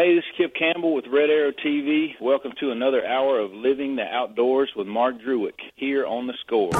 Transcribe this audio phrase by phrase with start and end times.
[0.00, 2.10] Hey, this is Kip Campbell with Red Arrow TV.
[2.20, 6.70] Welcome to another hour of Living the Outdoors with Mark Druick here on the score.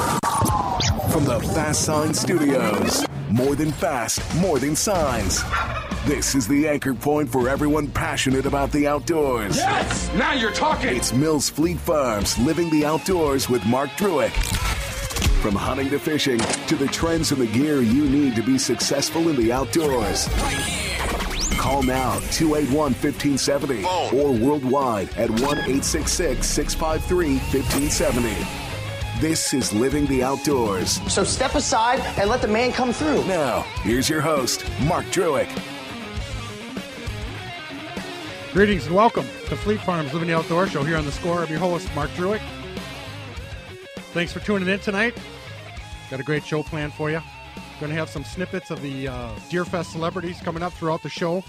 [1.11, 3.05] From the Fast Sign Studios.
[3.29, 5.43] More than fast, more than signs.
[6.07, 9.57] This is the anchor point for everyone passionate about the outdoors.
[9.57, 10.15] Yes!
[10.15, 10.95] Now you're talking!
[10.95, 14.31] It's Mills Fleet Farms Living the Outdoors with Mark Druick.
[15.43, 19.29] From hunting to fishing to the trends and the gear you need to be successful
[19.29, 20.29] in the outdoors.
[21.69, 23.85] Call now 281 1570
[24.17, 29.21] or worldwide at 1 866 653 1570.
[29.21, 30.93] This is Living the Outdoors.
[31.13, 33.23] So step aside and let the man come through.
[33.27, 35.51] Now, here's your host, Mark Druick.
[38.55, 41.41] Greetings and welcome to Fleet Farms Living the Outdoors Show here on the score.
[41.43, 42.41] I'm your host, Mark Druick.
[44.15, 45.15] Thanks for tuning in tonight.
[46.11, 47.21] Got a great show planned for you.
[47.79, 51.45] Going to have some snippets of the uh, Deerfest celebrities coming up throughout the show.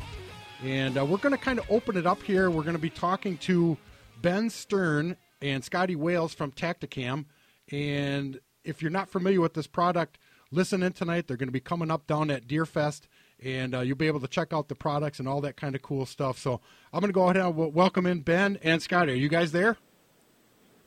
[0.63, 2.49] And uh, we're going to kind of open it up here.
[2.49, 3.77] We're going to be talking to
[4.21, 7.25] Ben Stern and Scotty Wales from Tactacam.
[7.71, 10.17] And if you're not familiar with this product,
[10.52, 11.27] listen in tonight.
[11.27, 13.03] They're going to be coming up down at Deerfest,
[13.41, 15.81] and uh, you'll be able to check out the products and all that kind of
[15.81, 16.37] cool stuff.
[16.37, 16.59] So
[16.91, 19.13] I'm going to go ahead and welcome in Ben and Scotty.
[19.13, 19.77] Are you guys there?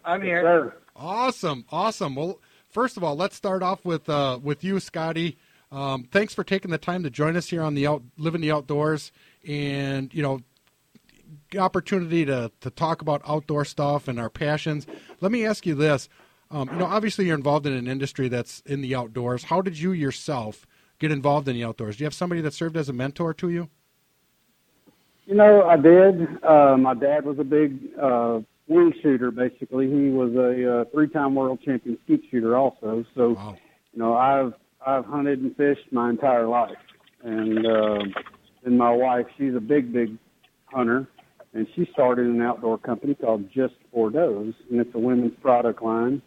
[0.04, 0.74] I'm here.
[0.94, 2.14] Awesome, awesome.
[2.16, 5.38] Well, first of all, let's start off with uh, with you, Scotty.
[5.72, 8.52] Um, thanks for taking the time to join us here on the out, living the
[8.52, 9.10] outdoors,
[9.48, 10.40] and you know,
[11.58, 14.86] opportunity to to talk about outdoor stuff and our passions.
[15.22, 16.10] Let me ask you this:
[16.50, 19.44] um, you know, obviously you're involved in an industry that's in the outdoors.
[19.44, 20.66] How did you yourself
[20.98, 21.96] get involved in the outdoors?
[21.96, 23.70] Do you have somebody that served as a mentor to you?
[25.24, 26.44] You know, I did.
[26.44, 29.30] Uh, my dad was a big uh, wing shooter.
[29.30, 33.06] Basically, he was a uh, three-time world champion skeet shooter, also.
[33.14, 33.56] So, Wow.
[33.92, 34.52] you know, I've
[34.86, 36.76] I've hunted and fished my entire life,
[37.22, 37.98] and uh,
[38.64, 40.16] and my wife, she's a big, big
[40.66, 41.06] hunter,
[41.54, 45.82] and she started an outdoor company called Just For Does, and it's a women's product
[45.82, 46.22] line.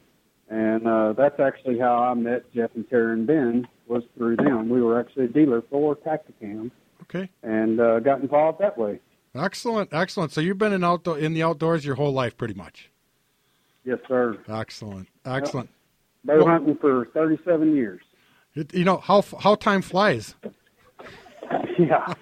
[0.47, 4.69] And uh, that's actually how I met Jeff and Tara and Ben was through them.
[4.69, 6.69] We were actually a dealer for Tactacam,
[7.03, 7.29] Okay.
[7.41, 8.99] and uh, got involved that way.
[9.33, 10.31] Excellent, excellent.
[10.31, 12.89] So you've been in outdoor in the outdoors your whole life, pretty much.
[13.83, 14.37] Yes, sir.
[14.47, 15.69] Excellent, excellent.
[16.23, 18.01] Bow hunting for 37 years.
[18.55, 20.35] It, you know how how time flies.
[21.77, 22.13] yeah,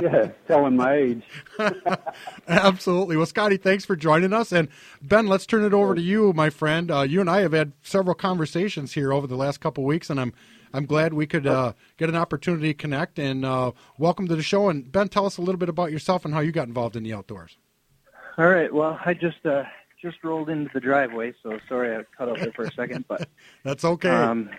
[0.00, 1.22] yeah, telling my age.
[2.48, 3.16] Absolutely.
[3.16, 4.52] Well, Scotty, thanks for joining us.
[4.52, 4.68] And
[5.02, 6.90] Ben, let's turn it over to you, my friend.
[6.90, 10.08] Uh, you and I have had several conversations here over the last couple of weeks,
[10.08, 10.32] and I'm
[10.72, 13.18] I'm glad we could uh, get an opportunity to connect.
[13.18, 14.68] And uh, welcome to the show.
[14.68, 17.02] And Ben, tell us a little bit about yourself and how you got involved in
[17.02, 17.56] the outdoors.
[18.38, 18.72] All right.
[18.72, 19.64] Well, I just uh,
[20.00, 23.28] just rolled into the driveway, so sorry I cut off there for a second, but
[23.64, 24.08] That's okay.
[24.08, 24.50] um,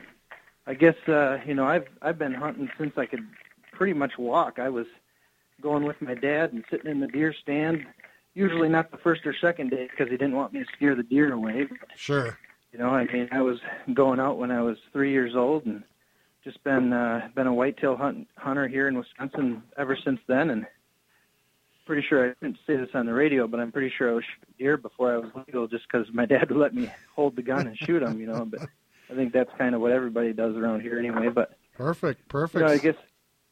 [0.71, 3.27] I guess uh, you know I've I've been hunting since I could
[3.73, 4.57] pretty much walk.
[4.57, 4.85] I was
[5.61, 7.85] going with my dad and sitting in the deer stand.
[8.35, 11.03] Usually not the first or second day because he didn't want me to scare the
[11.03, 11.67] deer away.
[11.97, 12.37] sure.
[12.71, 13.59] You know, I mean, I was
[13.93, 15.83] going out when I was three years old and
[16.41, 20.51] just been uh, been a whitetail hunt, hunter here in Wisconsin ever since then.
[20.51, 20.65] And
[21.85, 24.23] pretty sure I didn't say this on the radio, but I'm pretty sure I was
[24.23, 27.41] shooting deer before I was legal, just because my dad would let me hold the
[27.41, 28.21] gun and shoot them.
[28.21, 28.61] You know, but
[29.11, 31.29] I think that's kind of what everybody does around here anyway.
[31.29, 32.21] But Perfect.
[32.21, 32.61] you Perfect.
[32.61, 32.95] know, I guess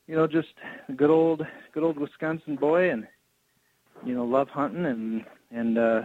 [0.08, 0.54] you know, just
[0.88, 3.08] a good old good old Wisconsin boy, and
[4.06, 6.02] you know, love hunting and and uh,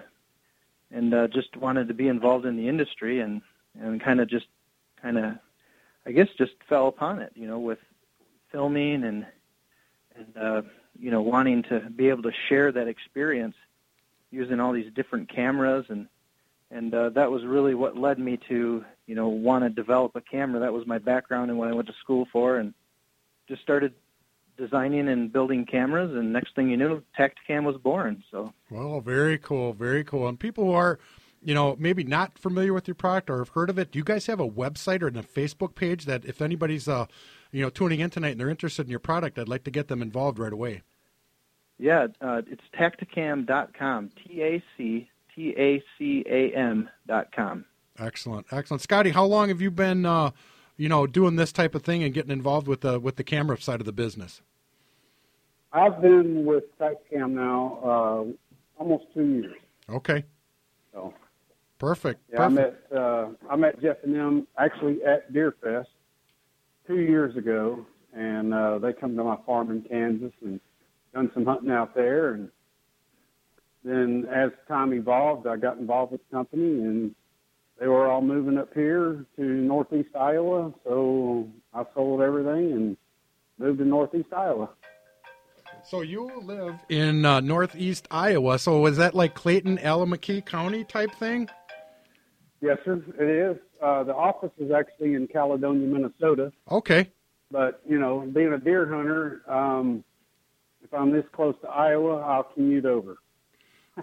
[0.90, 3.42] and uh, just wanted to be involved in the industry, and
[3.80, 4.46] and kind of just
[5.00, 5.34] kind of,
[6.06, 7.32] I guess, just fell upon it.
[7.34, 7.78] You know, with
[8.50, 9.26] filming and
[10.16, 10.62] and uh,
[10.98, 13.56] you know, wanting to be able to share that experience
[14.30, 16.08] using all these different cameras and
[16.70, 20.20] and uh, that was really what led me to you know want to develop a
[20.20, 20.60] camera.
[20.60, 22.74] That was my background and what I went to school for, and
[23.48, 23.94] just started
[24.56, 26.10] designing and building cameras.
[26.12, 28.22] And next thing you knew, Tactacam was born.
[28.30, 30.28] So Well, very cool, very cool.
[30.28, 30.98] And people who are,
[31.42, 34.04] you know, maybe not familiar with your product or have heard of it, do you
[34.04, 37.06] guys have a website or a Facebook page that if anybody's, uh,
[37.50, 39.88] you know, tuning in tonight and they're interested in your product, I'd like to get
[39.88, 40.82] them involved right away.
[41.78, 44.10] yeah, uh, it's Tactacam.com.
[44.24, 47.64] T A C T A C A M dot com.
[47.98, 48.82] Excellent, excellent.
[48.82, 50.30] Scotty, how long have you been, uh,
[50.76, 53.60] you know, doing this type of thing and getting involved with the with the camera
[53.60, 54.42] side of the business?
[55.72, 59.56] I've been with Tactacam now uh, almost two years.
[59.90, 60.24] Okay,
[60.92, 61.12] So
[61.78, 62.20] Perfect.
[62.30, 62.86] Yeah, Perfect.
[62.92, 65.88] I met uh, I met Jeff and them actually at Deer Fest
[66.86, 67.84] two years ago,
[68.14, 70.60] and uh, they come to my farm in Kansas and
[71.12, 72.34] done some hunting out there.
[72.34, 72.50] And
[73.84, 77.14] then as time evolved, I got involved with the company, and
[77.78, 80.72] they were all moving up here to northeast Iowa.
[80.84, 82.96] So I sold everything and
[83.58, 84.70] moved to northeast Iowa.
[85.84, 88.58] So you live in uh, northeast Iowa.
[88.58, 91.50] So was that like Clayton, Allamakee County type thing?
[92.62, 93.62] Yes, sir, it is.
[93.82, 96.50] Uh, the office is actually in Caledonia, Minnesota.
[96.70, 97.10] Okay.
[97.50, 100.02] But you know, being a deer hunter, um,
[100.82, 103.18] if I'm this close to Iowa, I'll commute over.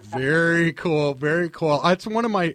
[0.00, 1.14] Very cool.
[1.14, 1.80] Very cool.
[1.82, 2.54] That's one of my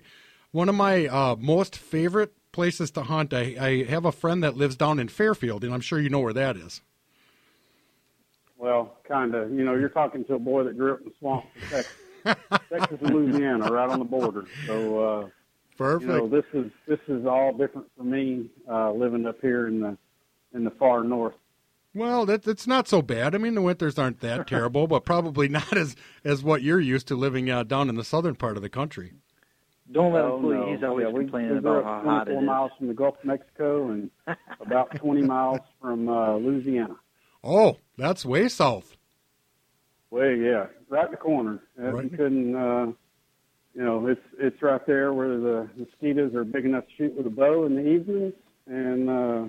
[0.52, 3.34] one of my uh, most favorite places to hunt.
[3.34, 6.20] I, I have a friend that lives down in Fairfield, and I'm sure you know
[6.20, 6.82] where that is.
[8.58, 9.52] Well, kind of.
[9.52, 12.60] You know, you're talking to a boy that grew up in the swamps of Texas,
[12.70, 14.46] Texas and Louisiana, right on the border.
[14.66, 15.30] So, uh,
[15.78, 16.12] Perfect.
[16.12, 19.80] you know, this is this is all different for me uh, living up here in
[19.82, 19.98] the
[20.56, 21.36] in the far north.
[21.98, 23.34] Well, that that's not so bad.
[23.34, 27.08] I mean, the winters aren't that terrible, but probably not as as what you're used
[27.08, 29.14] to living uh, down in the southern part of the country.
[29.92, 30.76] Don't let Oh, him fool you.
[30.76, 32.94] He's always yeah, we, complaining we grew about how hot it 24 miles from the
[32.94, 34.12] Gulf of Mexico and
[34.60, 36.98] about 20 miles from uh, Louisiana.
[37.44, 38.98] Oh, that's way south.
[40.12, 41.60] Well, yeah, right in the corner.
[41.78, 42.04] Right.
[42.04, 42.86] You couldn't, uh,
[43.74, 47.26] you know, it's it's right there where the mosquitoes are big enough to shoot with
[47.26, 48.34] a bow in the evenings,
[48.68, 49.46] and uh,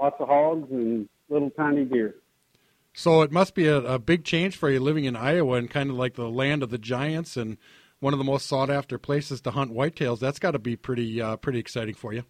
[0.00, 2.16] lots of hogs and little tiny deer.
[2.92, 5.90] So it must be a, a big change for you living in Iowa and kind
[5.90, 7.58] of like the land of the giants and
[8.00, 10.18] one of the most sought after places to hunt whitetails.
[10.18, 12.24] That's got to be pretty uh, pretty exciting for you.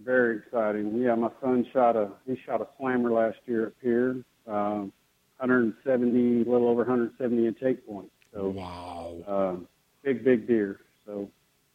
[0.00, 0.96] Very exciting.
[1.00, 4.92] Yeah, my son shot a he shot a slammer last year up here, um,
[5.38, 8.10] 170, a little over 170 inch eight point.
[8.32, 9.56] So wow, uh,
[10.02, 10.80] big big deer.
[11.06, 11.28] So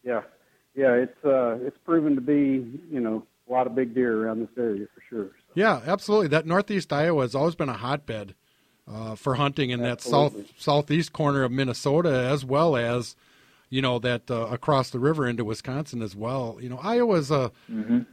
[0.03, 0.21] yeah,
[0.75, 4.39] yeah, it's uh, it's proven to be you know a lot of big deer around
[4.41, 5.29] this area for sure.
[5.53, 6.27] Yeah, absolutely.
[6.29, 8.33] That northeast Iowa has always been a hotbed
[8.91, 13.15] uh, for hunting in that south southeast corner of Minnesota, as well as
[13.69, 16.57] you know that uh, across the river into Wisconsin as well.
[16.61, 17.51] You know, Iowa's a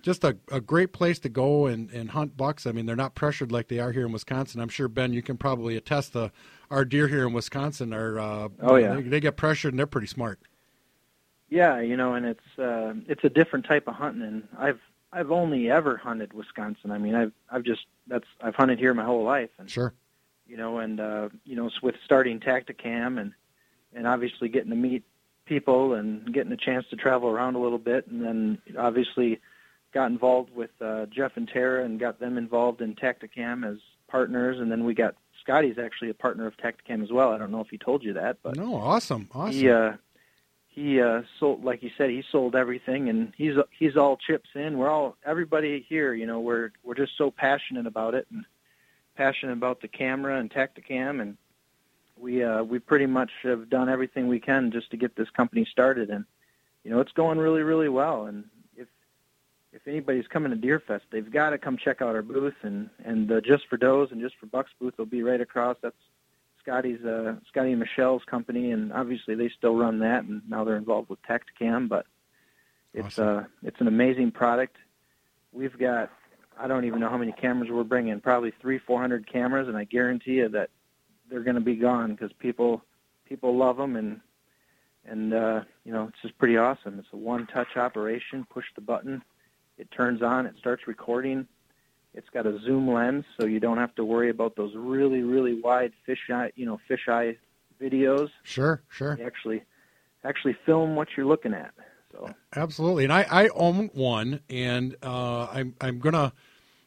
[0.03, 2.67] just a, a great place to go and, and hunt bucks.
[2.67, 4.61] I mean, they're not pressured like they are here in Wisconsin.
[4.61, 6.33] I'm sure Ben, you can probably attest to
[6.71, 8.19] our deer here in Wisconsin are.
[8.19, 8.95] Uh, Oh, yeah.
[8.97, 10.41] they, they get pressured and they're pretty smart.
[11.51, 14.23] Yeah, you know, and it's uh, it's a different type of hunting.
[14.23, 14.81] And I've
[15.15, 16.91] I've only ever hunted Wisconsin.
[16.91, 19.95] I mean, I've I've just that's I've hunted here my whole life, and Sure.
[20.47, 23.33] you know, and uh, you know, with starting Tactacam and
[23.95, 25.05] and obviously getting to meet
[25.47, 29.41] people and getting a chance to travel around a little bit, and then obviously
[29.93, 33.79] got involved with uh, Jeff and Tara and got them involved in Tactacam as
[34.09, 37.31] partners, and then we got Scotty's actually a partner of Tactacam as well.
[37.33, 39.53] I don't know if he told you that, but No, awesome, awesome.
[39.53, 39.93] he uh,
[40.75, 44.76] he uh, sold, like you said, he sold everything, and he's he's all chips in.
[44.76, 48.44] We're all everybody here, you know, we're we're just so passionate about it and
[49.17, 51.37] passionate about the camera and Tactacam, and
[52.19, 55.65] we uh, we pretty much have done everything we can just to get this company
[55.65, 56.25] started, and
[56.82, 58.27] you know, it's going really really well.
[58.27, 58.44] And
[58.77, 58.88] if
[59.73, 62.91] if anybody's coming to Deer Fest, they've got to come check out our booth, and
[63.05, 65.77] and uh, just for does and just for bucks booth will be right across.
[65.82, 65.94] That's
[66.65, 70.77] Scotty's uh, Scotty and Michelle's company, and obviously they still run that, and now they're
[70.77, 71.89] involved with Tactacam.
[71.89, 72.07] But
[72.95, 73.39] it's Awesome.
[73.39, 74.77] uh, it's an amazing product.
[75.53, 76.11] We've got
[76.59, 79.77] I don't even know how many cameras we're bringing, probably three, four hundred cameras, and
[79.77, 80.71] I guarantee you that
[81.29, 82.83] they're going to be gone because people
[83.29, 84.21] people love them, and
[85.06, 86.99] and uh, you know it's just pretty awesome.
[86.99, 88.47] It's a one-touch operation.
[88.51, 89.23] Push the button,
[89.77, 91.47] it turns on, it starts recording.
[92.15, 95.61] It's got a zoom lens, so you don't have to worry about those really, really
[95.61, 97.37] wide fish eye, you know, fish eye
[97.81, 98.31] videos.
[98.44, 99.17] Sure, sure.
[99.19, 99.65] You actually,
[100.23, 101.73] actually film what you're looking at.
[102.13, 106.33] So Absolutely, and I, I own one, and uh, I'm I'm gonna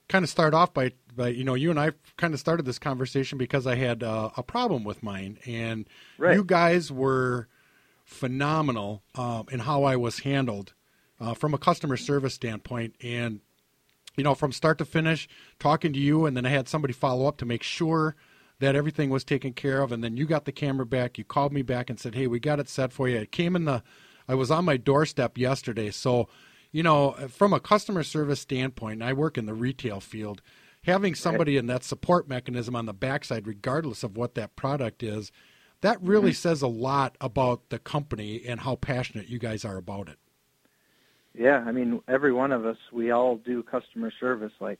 [0.07, 2.79] kind of start off by by you know you and I kind of started this
[2.79, 6.35] conversation because I had uh, a problem with mine, and Right.
[6.35, 7.49] you guys were
[8.05, 10.73] phenomenal um, in how I was handled
[11.19, 13.41] uh, from a customer service standpoint, and
[14.17, 17.27] you know from start to finish, talking to you, and then I had somebody follow
[17.27, 18.15] up to make sure
[18.59, 21.17] that everything was taken care of, and then you got the camera back.
[21.17, 23.55] You called me back and said, "Hey, we got it set for you." It came
[23.55, 23.83] in the
[24.27, 25.91] I was on my doorstep yesterday.
[25.91, 26.27] So,
[26.71, 30.41] you know, from a customer service standpoint, I work in the retail field,
[30.83, 35.31] having somebody in that support mechanism on the backside, regardless of what that product is,
[35.81, 36.35] that really mm-hmm.
[36.35, 40.17] says a lot about the company and how passionate you guys are about it.
[41.37, 44.53] Yeah, I mean, every one of us, we all do customer service.
[44.59, 44.79] Like,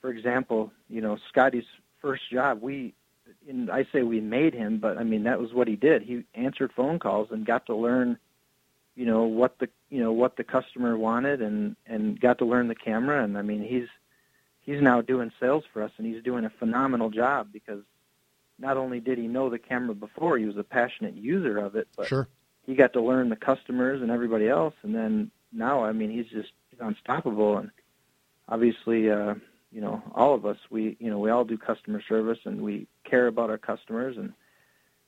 [0.00, 1.64] for example, you know, Scotty's
[2.00, 2.94] first job, we,
[3.48, 6.02] and I say we made him, but I mean that was what he did.
[6.02, 8.18] He answered phone calls and got to learn
[8.96, 12.68] you know what the you know what the customer wanted and and got to learn
[12.68, 13.88] the camera and I mean he's
[14.60, 17.82] he's now doing sales for us and he's doing a phenomenal job because
[18.58, 21.88] not only did he know the camera before he was a passionate user of it
[21.96, 22.28] but Sure.
[22.66, 26.26] he got to learn the customers and everybody else and then now I mean he's
[26.26, 27.58] just he's unstoppable.
[27.58, 27.70] And
[28.48, 29.34] obviously uh
[29.72, 32.86] you know all of us we you know we all do customer service and we
[33.04, 34.16] care about our customers.
[34.16, 34.32] And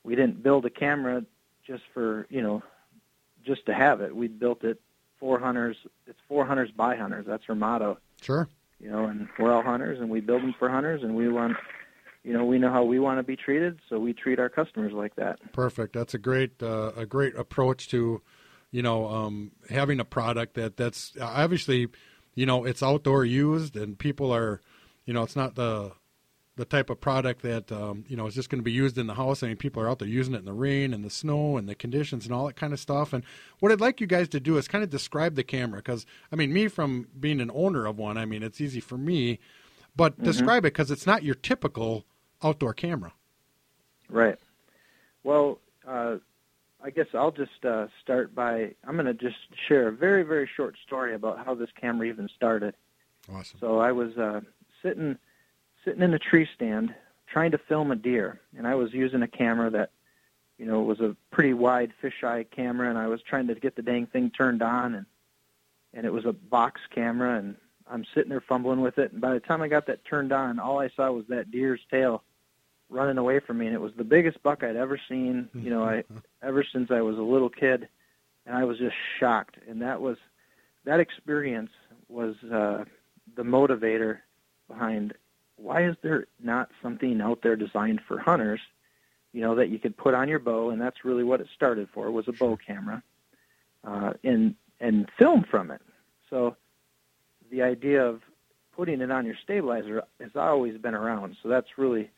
[0.03, 1.23] we didn't build a camera
[1.65, 2.61] just for you know
[3.45, 4.15] just to have it.
[4.15, 4.79] We built it
[5.19, 5.77] for hunters.
[6.07, 7.25] It's for hunters by hunters.
[7.27, 7.97] That's our motto.
[8.21, 8.47] Sure.
[8.79, 11.57] you know and we're all hunters and we build them for hunters and we want
[12.23, 13.79] you know we know how we want to be treated.
[13.89, 15.39] So we treat our customers like that.
[15.51, 15.93] Perfect.
[15.93, 18.21] That's a great uh, a great approach to,
[18.73, 21.87] you know, um, having a product that that's obviously,
[22.33, 24.61] you know, it's outdoor used and people are,
[25.05, 25.91] you know, it's not the
[26.55, 29.05] the type of product that um, you know is just going to be used in
[29.05, 29.43] the house.
[29.43, 31.69] I mean, people are out there using it in the rain and the snow and
[31.69, 33.13] the conditions and all that kind of stuff.
[33.13, 33.23] And
[33.59, 36.35] what I'd like you guys to do is kind of describe the camera because I
[36.35, 39.37] mean, me from being an owner of one, I mean, it's easy for me,
[39.95, 42.05] but describe it because it's not your typical
[42.43, 43.13] outdoor camera.
[44.09, 44.39] Right.
[45.23, 46.17] Well, uh,
[46.83, 49.37] I guess I'll just uh, start by I'm going to just
[49.67, 52.75] share a very very short story about how this camera even started.
[53.33, 53.59] Awesome.
[53.59, 54.41] So I was uh,
[54.81, 55.17] sitting
[55.85, 56.93] sitting in a tree stand
[57.27, 59.91] trying to film a deer, and I was using a camera that
[60.57, 63.81] you know was a pretty wide fisheye camera, and I was trying to get the
[63.81, 65.05] dang thing turned on, and
[65.93, 67.55] and it was a box camera, and
[67.89, 70.59] I'm sitting there fumbling with it, and by the time I got that turned on,
[70.59, 72.23] all I saw was that deer's tail
[72.93, 75.49] running away from me, and it was the biggest buck I'd ever seen.
[75.53, 76.03] You know, I
[76.43, 77.87] ever since I was a little kid,
[78.45, 79.57] and I was just shocked.
[79.67, 80.17] And that was
[80.85, 81.71] that experience
[82.07, 82.85] was uh,
[83.35, 84.19] the motivator
[84.67, 85.13] behind
[85.57, 88.59] why is there not something out there designed for hunters,
[89.33, 91.87] you know, that you could put on your bow, and that's really what it started
[91.93, 93.01] for was a bow camera,
[93.83, 95.81] uh, and and film from it.
[96.29, 96.55] So
[97.51, 98.21] the idea of
[98.75, 101.37] putting it on your stabilizer has always been around.
[101.41, 102.09] So that's really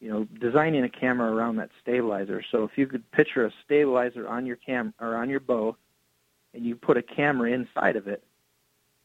[0.00, 2.42] you know, designing a camera around that stabilizer.
[2.50, 5.76] So if you could picture a stabilizer on your cam or on your bow,
[6.54, 8.22] and you put a camera inside of it,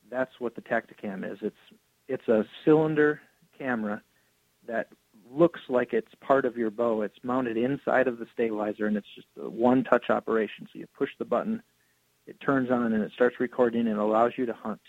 [0.09, 1.39] that's what the Tactacam is.
[1.41, 1.55] It's
[2.07, 3.21] it's a cylinder
[3.57, 4.01] camera
[4.67, 4.89] that
[5.31, 7.01] looks like it's part of your bow.
[7.01, 10.67] It's mounted inside of the stabilizer, and it's just a one-touch operation.
[10.71, 11.63] So you push the button,
[12.27, 14.81] it turns on, and it starts recording, and allows you to hunt.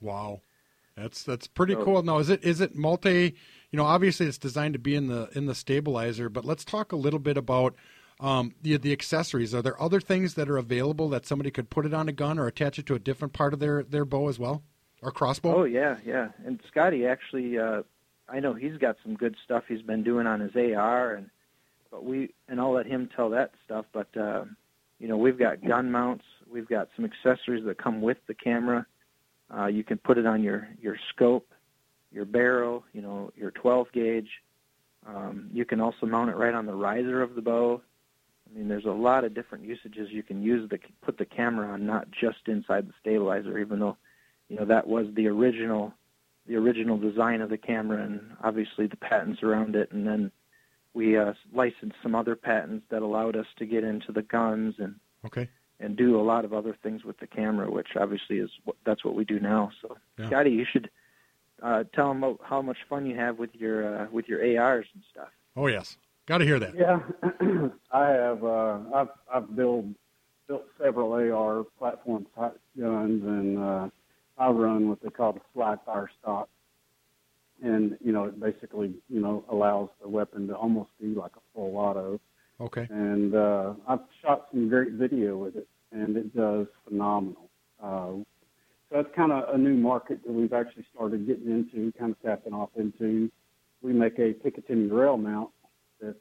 [0.00, 0.40] Wow,
[0.96, 2.02] that's that's pretty So- cool.
[2.02, 3.36] Now, is it is it multi?
[3.74, 6.92] You know, obviously it's designed to be in the in the stabilizer, but let's talk
[6.92, 7.74] a little bit about
[8.20, 9.52] um, the the accessories.
[9.52, 12.38] Are there other things that are available that somebody could put it on a gun
[12.38, 14.62] or attach it to a different part of their their bow as well,
[15.02, 15.56] or crossbow?
[15.56, 16.28] Oh yeah, yeah.
[16.46, 17.82] And Scotty actually, uh,
[18.28, 21.28] I know he's got some good stuff he's been doing on his AR, and
[21.90, 23.86] but we and I'll let him tell that stuff.
[23.92, 24.44] But uh,
[25.00, 28.86] you know, we've got gun mounts, we've got some accessories that come with the camera.
[29.52, 31.48] Uh, you can put it on your your scope,
[32.14, 34.28] your barrel, you know, your 12 gauge.
[35.06, 37.82] Um, you can also mount it right on the riser of the bow.
[38.48, 41.68] I mean, there's a lot of different usages you can use the put the camera
[41.68, 43.58] on, not just inside the stabilizer.
[43.58, 43.96] Even though,
[44.48, 45.92] you know, that was the original,
[46.46, 49.90] the original design of the camera, and obviously the patents around it.
[49.92, 50.30] And then
[50.94, 54.94] we uh, licensed some other patents that allowed us to get into the guns and
[55.24, 55.48] Okay.
[55.80, 59.04] and do a lot of other things with the camera, which obviously is what, that's
[59.04, 59.70] what we do now.
[59.82, 60.26] So, Yeah.
[60.28, 60.90] Scotty, you should
[61.62, 64.86] uh, tell them how, how much fun you have with your uh, with your ARs
[64.94, 65.28] and stuff.
[65.56, 65.96] Oh yes,
[66.26, 66.74] got to hear that.
[66.74, 67.00] Yeah,
[67.92, 68.44] I have.
[68.44, 69.86] Uh, I've I've built
[70.48, 73.88] built several AR platform type guns, and uh,
[74.38, 76.48] I run what they call the slide fire stock,
[77.62, 81.40] and you know it basically you know allows the weapon to almost be like a
[81.54, 82.20] full auto.
[82.60, 82.86] Okay.
[82.88, 87.50] And uh, I've shot some great video with it, and it does phenomenal.
[87.82, 88.12] Uh,
[89.00, 92.52] it's kind of a new market that we've actually started getting into, kind of tapping
[92.52, 93.30] off into.
[93.82, 95.50] We make a Picatinny rail mount
[96.00, 96.16] that's,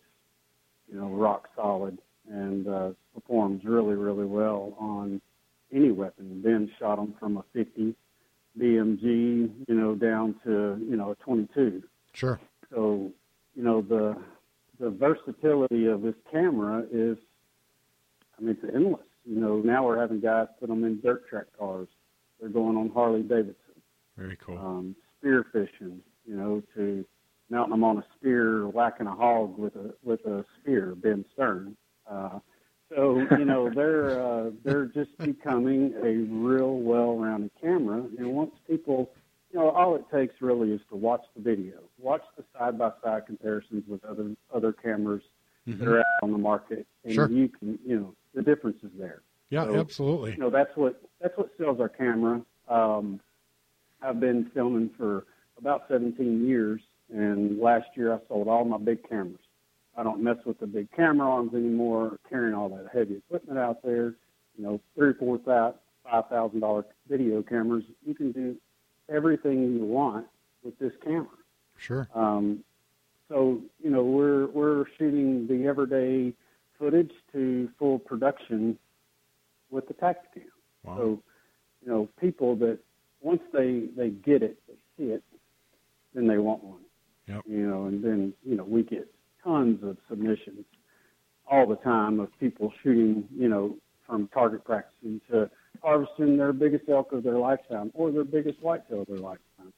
[0.92, 2.00] you know, rock solid
[2.30, 5.22] and uh, performs really, really well on
[5.72, 6.42] any weapon.
[6.42, 7.96] Ben shot them from a 50
[8.60, 11.84] BMG, you know, down to, you know, a 22.
[12.14, 12.40] Sure.
[12.72, 13.12] So,
[13.56, 14.16] you know, the
[14.80, 17.18] the versatility of this camera is,
[18.38, 19.06] I mean, it's endless.
[19.24, 21.88] You know, now we're having guys put them in dirt track cars.
[22.44, 23.56] They're going on Harley Davidson,
[24.18, 24.58] Very cool.
[24.58, 26.02] um, spear fishing.
[26.28, 27.06] You know, to
[27.50, 31.78] mounting them on a spear, whacking a hog with a with a spear, Ben Stern.
[32.06, 32.40] Uh,
[32.94, 39.10] so you know they're uh, they're just becoming a real well-rounded camera, and once people
[39.54, 43.84] you know, all it takes really is to watch the video, watch the side-by-side comparisons
[43.88, 45.22] with other other cameras
[45.66, 47.30] that are out on the market, and Sure.
[47.30, 49.22] you can, you know, the difference is there.
[49.54, 50.32] Yeah, So, absolutely.
[50.32, 52.42] You know, that's what that's what sells our camera.
[52.68, 53.20] Um,
[54.02, 55.26] I've been filming for
[55.60, 56.82] about 17 years,
[57.14, 59.38] and last year I sold all my big cameras.
[59.96, 63.84] I don't mess with the big camera arms anymore, carrying all that heavy equipment out
[63.84, 64.16] there.
[64.58, 67.84] You know, three, four thousand, five thousand dollar video cameras.
[68.04, 68.56] You can do
[69.08, 70.26] everything you want
[70.64, 71.28] with this camera.
[71.78, 72.10] Sure.
[72.16, 72.64] Um,
[73.30, 76.34] so you know, we're we're shooting the everyday
[76.80, 78.80] footage to full production
[79.74, 80.44] with the Tactacam.
[80.84, 80.98] Wow.
[80.98, 81.24] So
[81.84, 82.80] you know, people that
[83.22, 85.24] once they they get it, they see it,
[86.14, 86.82] then they want one.
[87.28, 87.42] Yep.
[87.48, 89.08] You know, and then you know we get
[89.44, 90.66] tons of submissions
[91.50, 93.28] all the time of people shooting.
[93.36, 93.76] You know,
[94.06, 95.50] from target practicing to
[95.82, 99.74] harvesting their biggest elk of their lifetime or their biggest whitetail of their lifetime.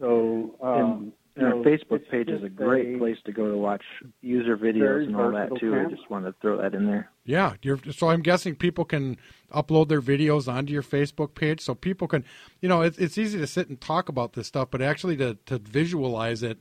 [0.00, 3.50] So um, And our you know, Facebook page is a just great place to go
[3.50, 3.82] to watch
[4.20, 5.74] user videos and all that versatile too.
[5.78, 7.10] I just wanted to throw that in there.
[7.24, 9.16] Yeah, you're, so I'm guessing people can
[9.52, 12.24] upload their videos onto your Facebook page, so people can,
[12.60, 15.36] you know, it's, it's easy to sit and talk about this stuff, but actually to,
[15.46, 16.58] to visualize it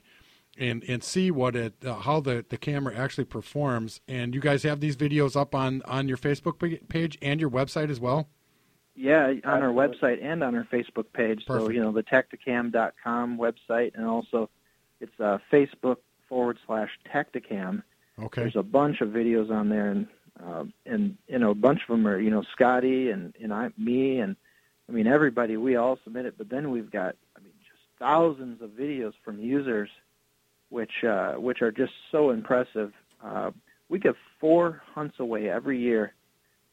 [0.60, 4.01] and and see what it uh, how the, the camera actually performs.
[4.07, 7.89] And you guys have these videos up on on your Facebook page and your website
[7.89, 8.29] as well.
[9.00, 11.43] Yeah, on our website and on our Facebook page.
[11.46, 14.50] So, you know, the Tactacam.com website and also
[14.99, 17.83] it's uh, Facebook forward slash Tactacam.
[18.19, 18.41] Okay.
[18.41, 20.07] There's a bunch of videos on there, and
[20.43, 23.69] uh, and you know, a bunch of them are you know Scotty and and I,
[23.77, 24.35] me, and
[24.89, 25.57] I mean everybody.
[25.57, 29.39] We all submit it, but then we've got I mean just thousands of videos from
[29.39, 29.89] users,
[30.69, 32.93] which uh, which are just so impressive.
[33.23, 33.51] Uh,
[33.89, 36.13] we give four hunts away every year.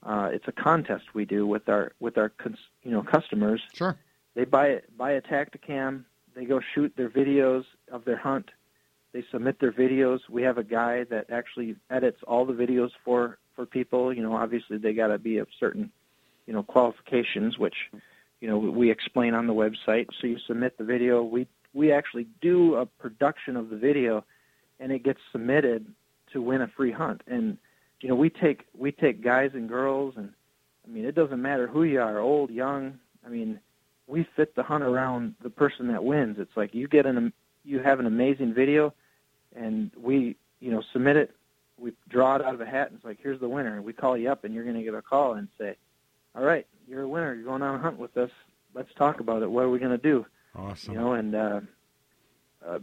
[0.03, 3.61] Uh, it's a contest we do with our with our cons- you know customers.
[3.75, 3.97] Sure.
[4.35, 6.05] They buy buy a Tactacam.
[6.35, 8.51] They go shoot their videos of their hunt.
[9.13, 10.19] They submit their videos.
[10.29, 14.13] We have a guy that actually edits all the videos for for people.
[14.13, 15.91] You know, obviously they got to be of certain,
[16.47, 17.77] you know, qualifications, which,
[18.41, 20.09] you know, we explain on the website.
[20.21, 21.23] So you submit the video.
[21.23, 24.25] We we actually do a production of the video,
[24.81, 25.87] and it gets submitted
[26.33, 27.23] to win a free hunt.
[27.29, 27.57] And
[28.01, 30.31] you know, we take we take guys and girls, and
[30.85, 32.99] I mean, it doesn't matter who you are, old, young.
[33.25, 33.61] I mean,
[34.07, 36.37] we fit the hunt around the person that wins.
[36.39, 37.33] It's like you get an
[37.65, 38.93] you have an amazing video,
[39.55, 41.35] and we you know submit it.
[41.79, 43.77] We draw it out of a hat, and it's like here's the winner.
[43.77, 45.77] And we call you up, and you're going to get a call and say,
[46.35, 47.35] "All right, you're a winner.
[47.35, 48.31] You're going on a hunt with us.
[48.75, 49.51] Let's talk about it.
[49.51, 50.95] What are we going to do?" Awesome.
[50.95, 51.61] You know, and uh,
[52.67, 52.79] uh,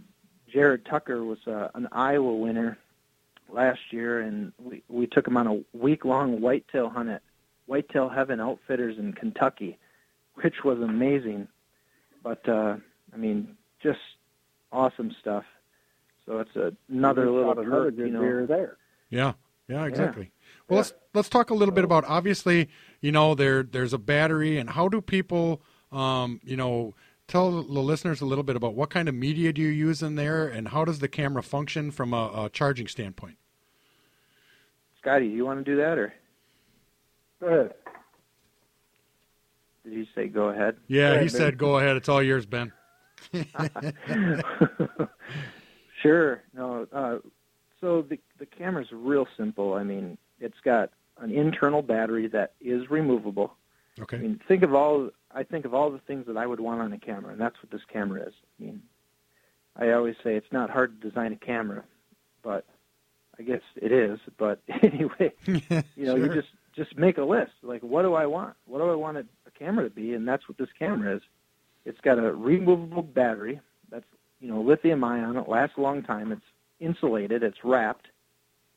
[0.52, 2.78] Jared Tucker was uh, an Iowa winner
[3.50, 7.22] last year, and we we took him on a week long whitetail hunt at
[7.68, 9.78] Whitetail Heaven Outfitters in Kentucky,
[10.36, 11.48] which was amazing.
[12.24, 12.78] But uh,
[13.14, 14.00] I mean, just
[14.72, 15.44] awesome stuff.
[16.26, 18.22] So it's a, another We little shot another perk, good you know.
[18.22, 18.78] deer there.
[19.10, 19.34] Yeah.
[19.68, 20.32] Yeah, exactly.
[20.68, 24.58] Well, let's let's talk a little bit about obviously, you know, there there's a battery
[24.58, 26.94] and how do people um, you know,
[27.28, 30.16] tell the listeners a little bit about what kind of media do you use in
[30.16, 33.38] there and how does the camera function from a, a charging standpoint?
[35.00, 36.14] Scotty, do you want to do that, or
[37.40, 37.74] Go ahead.
[39.84, 40.78] Did you say go ahead?
[40.88, 42.72] Yeah, he said go ahead, it's all yours, Ben.
[46.02, 46.44] sure.
[46.54, 46.88] No.
[46.92, 47.18] Uh,
[47.80, 49.74] so the the camera's real simple.
[49.74, 53.56] I mean, it's got an internal battery that is removable.
[54.00, 54.18] Okay.
[54.18, 55.10] I mean, think of all.
[55.34, 57.56] I think of all the things that I would want on a camera, and that's
[57.62, 58.34] what this camera is.
[58.60, 58.82] I mean,
[59.76, 61.84] I always say it's not hard to design a camera,
[62.44, 62.66] but
[63.40, 64.20] I guess it is.
[64.38, 67.52] But anyway, you know, you just just make a list.
[67.64, 68.56] Like, what do I want?
[68.66, 69.26] What do I want a
[69.62, 70.14] camera to be?
[70.14, 71.22] And that's what this camera is.
[71.86, 73.60] It's got a removable battery.
[73.90, 74.06] That's
[74.40, 75.38] you know lithium ion.
[75.38, 76.32] It lasts a long time.
[76.32, 76.42] It's
[76.80, 77.44] insulated.
[77.44, 78.08] It's wrapped,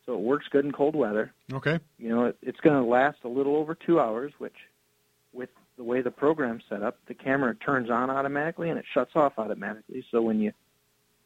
[0.07, 1.33] so it works good in cold weather.
[1.53, 1.79] Okay.
[1.99, 4.57] You know, it, it's going to last a little over two hours, which,
[5.33, 9.13] with the way the program's set up, the camera turns on automatically and it shuts
[9.15, 10.05] off automatically.
[10.11, 10.53] So when you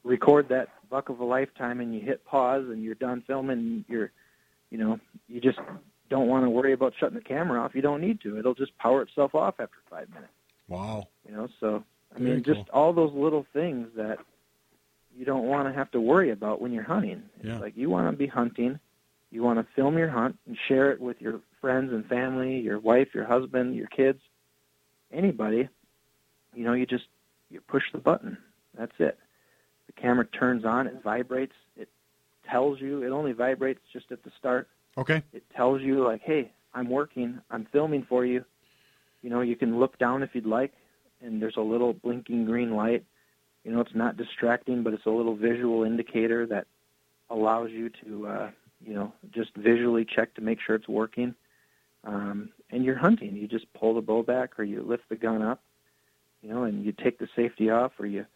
[0.04, 4.10] record that buck of a lifetime and you hit pause and you're done filming, you're,
[4.70, 5.58] you know, you just
[6.08, 7.74] don't want to worry about shutting the camera off.
[7.74, 8.38] You don't need to.
[8.38, 10.32] It'll just power itself off after five minutes.
[10.68, 11.08] Wow.
[11.26, 14.18] You know, so I Very mean, just all those little things that
[15.16, 17.22] you don't want to have to worry about when you're hunting.
[17.42, 17.58] Yeah.
[17.58, 18.78] Like you want to be hunting,
[19.30, 22.78] you want to film your hunt and share it with your friends and family, your
[22.78, 24.20] wife, your husband, your kids,
[25.12, 25.68] anybody.
[26.54, 27.06] You know, you just
[27.50, 28.38] you push the button.
[28.76, 29.18] That's it.
[29.86, 31.88] The camera turns on, it vibrates, it
[32.48, 33.02] tells you.
[33.02, 34.68] It only vibrates just at the start
[34.98, 35.22] Okay.
[35.32, 38.44] it tells you like, hey, I'm working, I'm filming for you.
[39.22, 40.72] You know, you can look down if you'd like,
[41.20, 43.04] and there's a little blinking green light.
[43.64, 46.66] You know, it's not distracting, but it's a little visual indicator that
[47.30, 48.50] allows you to, uh,
[48.84, 51.34] you know, just visually check to make sure it's working.
[52.04, 53.36] um, and you're hunting.
[53.36, 55.62] You just pull the bow back, or you lift the gun up,
[56.42, 58.26] you know, and you take the safety off, or you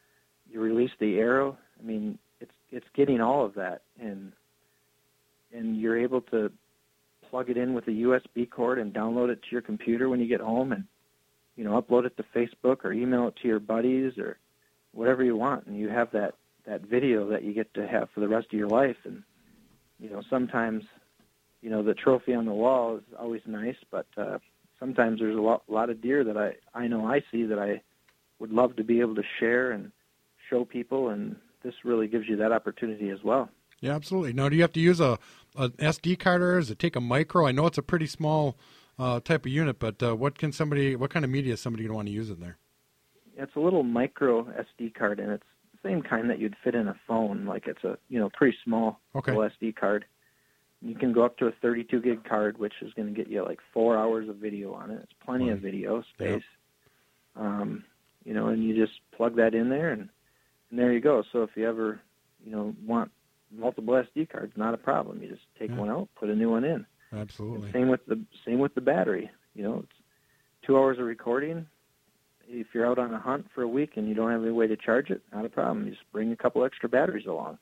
[0.51, 1.57] you release the arrow.
[1.79, 4.33] I mean, it's it's getting all of that, and
[5.53, 6.51] and you're able to
[7.31, 10.27] plug it in with a USB cord and download it to your computer when you
[10.27, 10.85] get home, and
[11.57, 14.39] you know, upload it to Facebook or email it to your buddies or
[14.93, 16.35] whatever you want, and you have that
[16.65, 18.97] that video that you get to have for the rest of your life.
[19.05, 19.23] And
[19.99, 20.85] you know, sometimes,
[21.61, 24.39] you know, the trophy on the wall is always nice, but uh,
[24.79, 27.83] sometimes there's a lot, lot of deer that I I know I see that I
[28.39, 29.93] would love to be able to share and
[30.51, 33.49] show people, and this really gives you that opportunity as well.
[33.81, 34.33] Yeah, absolutely.
[34.33, 35.19] Now, do you have to use a,
[35.57, 37.47] a SD card or does it take a micro?
[37.47, 38.57] I know it's a pretty small
[38.99, 41.85] uh, type of unit, but uh, what can somebody, what kind of media is somebody
[41.85, 42.59] going to want to use in there?
[43.37, 46.89] It's a little micro SD card, and it's the same kind that you'd fit in
[46.89, 47.47] a phone.
[47.47, 49.33] Like it's a you know pretty small Okay.
[49.33, 50.05] little SD card.
[50.83, 53.43] You can go up to a 32 gig card, which is going to get you
[53.45, 55.01] like four hours of video on it.
[55.03, 56.43] It's plenty of video space.
[57.37, 57.85] Um,
[58.25, 60.09] you know, and you just plug that in there, and
[60.71, 61.23] and there you go.
[61.33, 62.01] So if you ever
[62.45, 63.11] you know want
[63.57, 65.23] multiple SD cards, not a problem.
[65.23, 65.79] You just take Yeah.
[65.79, 66.87] one out, put a new one in.
[67.13, 67.71] Absolutely.
[67.73, 69.31] Same with the same with the battery.
[69.55, 69.97] You know, it's
[70.63, 71.67] two hours of recording.
[72.49, 74.67] If you're out on a hunt for a week and you don't have any way
[74.67, 75.87] to charge it, not a problem.
[75.87, 77.59] You just bring a couple extra batteries along,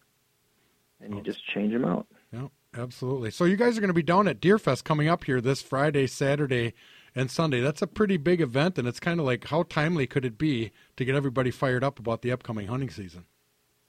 [1.01, 1.23] and you oh.
[1.23, 2.07] just change them out.
[2.33, 3.31] Yeah, absolutely.
[3.31, 6.07] So you guys are going to be down at Deerfest coming up here this Friday,
[6.07, 6.75] Saturday,
[7.15, 7.61] and Sunday.
[7.61, 10.73] That's a pretty big event, and it's kind of like how timely could it be
[10.97, 13.27] to get everybody fired up about the upcoming hunting season?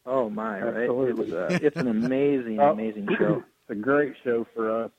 [0.06, 0.62] Oh my!
[0.62, 0.84] Right?
[0.84, 1.26] Absolutely.
[1.26, 3.44] It's, uh, it's an amazing, Oh, amazing show.
[3.70, 4.92] It's a great show for us.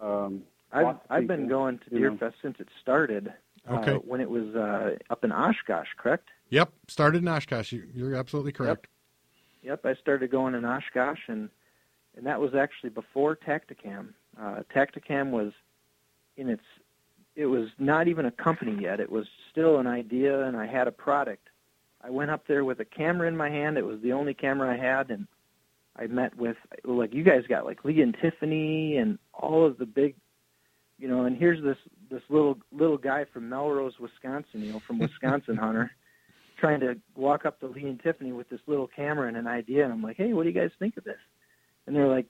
[0.00, 0.42] Um,
[0.72, 2.10] I've I've been going to you know.
[2.16, 3.32] Deerfest since it started.
[3.70, 3.92] Okay.
[3.92, 6.28] Uh, when it was uh, up in Oshkosh, correct?
[6.48, 7.72] Yep, started in Oshkosh.
[7.72, 8.86] You, you're absolutely correct.
[9.62, 11.50] Yep, I started going in Oshkosh, and
[12.16, 14.08] and that was actually before Tactacam.
[14.40, 15.52] Uh, Tactacam was
[16.36, 16.62] in its,
[17.36, 19.00] it was not even a company yet.
[19.00, 21.48] It was still an idea, and I had a product.
[22.02, 23.76] I went up there with a camera in my hand.
[23.76, 25.26] It was the only camera I had, and
[25.96, 29.86] I met with like you guys got like Lee and Tiffany and all of the
[29.86, 30.14] big,
[30.98, 31.24] you know.
[31.24, 31.76] And here's this
[32.10, 35.90] this little little guy from Melrose, Wisconsin, you know, from Wisconsin Hunter
[36.58, 39.82] trying to walk up to Lee and Tiffany with this little camera and an idea,
[39.84, 41.16] and I'm like, hey, what do you guys think of this?
[41.86, 42.26] And they're like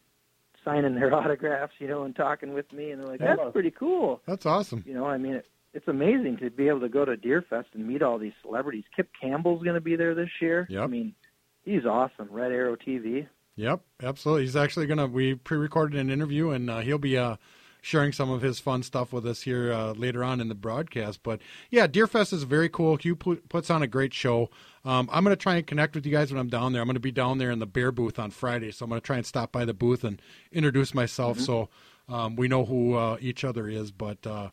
[0.65, 3.51] signing their autographs, you know, and talking with me, and they're like, that's Yeah.
[3.51, 4.21] pretty cool.
[4.27, 4.85] That's awesome.
[4.87, 7.87] You know, I mean, it, it's amazing to be able to go to Deerfest and
[7.87, 8.85] meet all these celebrities.
[8.95, 10.67] Kip Campbell's going to be there this year.
[10.69, 10.83] Yep.
[10.83, 11.15] I mean,
[11.63, 12.29] he's awesome.
[12.31, 13.27] Red Arrow TV.
[13.57, 14.45] Yep, absolutely.
[14.45, 17.37] He's actually going to, we pre recorded an interview and uh, he'll be uh,
[17.83, 21.23] sharing some of his fun stuff with us here uh, later on in the broadcast.
[21.23, 22.97] But yeah, Deerfest is very cool.
[22.97, 24.51] Hugh put, puts on a great show.
[24.85, 26.81] Um, I'm going to try and connect with you guys when I'm down there.
[26.81, 28.71] I'm going to be down there in the bear booth on Friday.
[28.71, 30.21] So I'm going to try and stop by the booth and
[30.53, 31.69] introduce myself so
[32.09, 33.91] um, we know who uh, each other is.
[33.93, 34.51] But uh,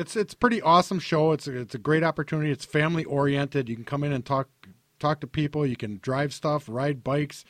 [0.00, 1.32] it's it's pretty awesome show.
[1.32, 2.50] It's a, it's a great opportunity.
[2.50, 3.68] It's family oriented.
[3.68, 4.48] You can come in and talk
[4.98, 5.66] talk to people.
[5.66, 7.44] You can drive stuff, ride bikes,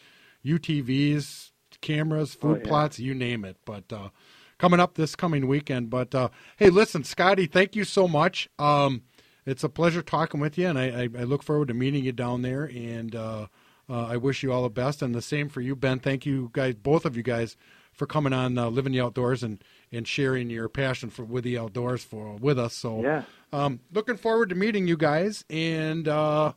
[0.44, 2.68] UTVs, cameras, food Oh, yeah.
[2.68, 3.56] plots, you name it.
[3.64, 4.10] But uh,
[4.58, 5.90] coming up this coming weekend.
[5.90, 8.48] But uh, hey, listen, Scotty, thank you so much.
[8.58, 9.02] Um,
[9.46, 12.12] it's a pleasure talking with you, and I, I, I look forward to meeting you
[12.12, 12.64] down there.
[12.64, 13.46] And uh,
[13.88, 15.98] uh, I wish you all the best, and the same for you, Ben.
[15.98, 17.56] Thank you guys, both of you guys,
[17.92, 21.58] for coming on uh, living the outdoors and, and sharing your passion for with the
[21.58, 22.74] outdoors for with us.
[22.74, 23.24] So Yeah.
[23.52, 25.44] um, looking forward to meeting you guys.
[25.50, 26.52] And uh,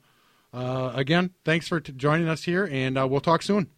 [0.53, 3.69] uh, again, thanks for t- joining us here, and uh, we'll talk soon.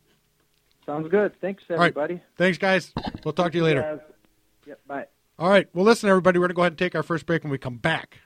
[0.86, 1.39] Sounds good.
[1.41, 1.78] Thanks, right.
[1.78, 2.22] everybody.
[2.38, 2.94] Thanks, guys.
[3.24, 4.02] We'll talk to you later.
[4.68, 4.80] Yep.
[4.86, 5.06] Bye.
[5.39, 5.68] All right.
[5.74, 7.44] Well, listen, everybody, we're going to go ahead and take our first break.
[7.44, 8.20] When we come back,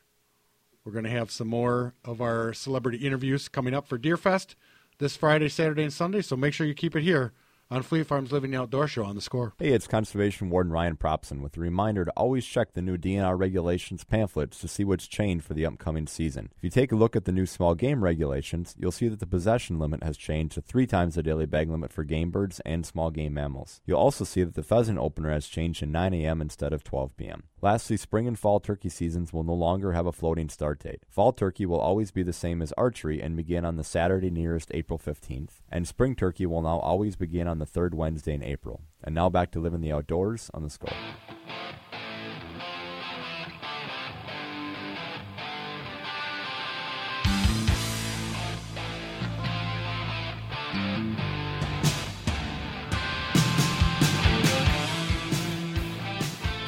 [0.83, 4.55] we're going to have some more of our celebrity interviews coming up for Deerfest
[4.97, 6.21] this Friday, Saturday, and Sunday.
[6.21, 7.31] So make sure you keep it here
[7.71, 9.53] on Fleet Farm's Living Outdoor Show on the score.
[9.59, 13.37] Hey, it's Conservation Warden Ryan Propson with a reminder to always check the new DNR
[13.37, 16.49] regulations pamphlets to see what's changed for the upcoming season.
[16.57, 19.27] If you take a look at the new small game regulations, you'll see that the
[19.27, 22.85] possession limit has changed to three times the daily bag limit for game birds and
[22.87, 23.81] small game mammals.
[23.85, 26.41] You'll also see that the pheasant opener has changed to 9 a.m.
[26.41, 27.43] instead of 12 p.m.
[27.61, 31.03] Lastly, spring and fall turkey seasons will no longer have a floating start date.
[31.09, 34.71] Fall turkey will always be the same as archery and begin on the Saturday nearest
[34.73, 38.81] April 15th, and spring turkey will now always begin on the third Wednesday in April.
[39.03, 40.93] And now back to living the outdoors on the score.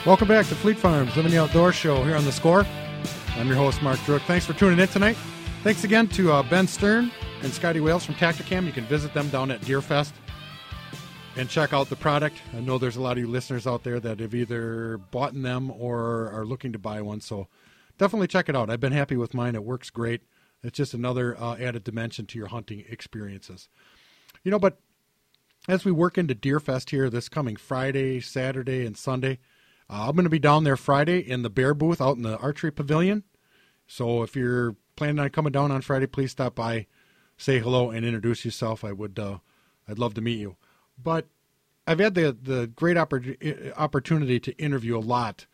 [0.04, 2.66] Welcome back to Fleet Farms Living the Outdoor Show here on the score.
[3.36, 4.22] I'm your host, Mark Druick.
[4.22, 5.16] Thanks for tuning in tonight.
[5.64, 7.12] Thanks again to uh, Ben Stern
[7.44, 8.66] and Scotty Wales from Tactacam.
[8.66, 10.14] You can visit them down at Deerfest.
[11.38, 12.38] And check out the product.
[12.56, 15.72] I know there's a lot of you listeners out there that have either bought them
[15.72, 17.22] or are looking to buy one.
[17.22, 17.48] So
[17.98, 18.70] definitely check it out.
[18.70, 19.56] I've been happy with mine.
[19.56, 20.22] It works great.
[20.64, 23.70] It's just another uh, added dimension to your hunting experiences.
[24.44, 24.80] You know, but
[25.68, 29.40] as we work into Deerfest here this coming Friday, Saturday, and Sunday,
[29.90, 32.38] uh, I'm going to be down there Friday in the bear booth out in the
[32.38, 33.24] archery pavilion.
[33.88, 36.88] So if you're planning on coming down on Friday, please stop by,
[37.38, 38.84] say hello, and introduce yourself.
[38.84, 39.38] I would, uh,
[39.88, 40.58] I'd love to meet you.
[41.02, 41.28] But
[41.88, 45.46] I've had the the great oppor- opportunity to interview a lot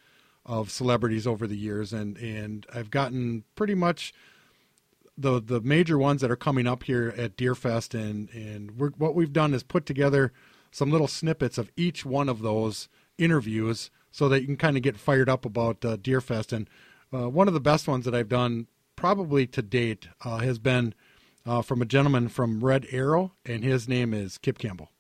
[0.45, 4.13] of celebrities over the years, and and I've gotten pretty much
[5.17, 9.34] the the major ones that are coming up here at Deerfest, and and what we've
[9.34, 10.32] done is put together
[10.71, 14.84] some little snippets of each one of those interviews, so that you can kind of
[14.84, 16.54] get fired up about uh, Deerfest.
[16.54, 16.69] And
[17.13, 20.93] uh, one of the best ones that I've done probably to date uh, has been
[21.45, 24.91] uh, from a gentleman from Red Arrow, and his name is Kip Campbell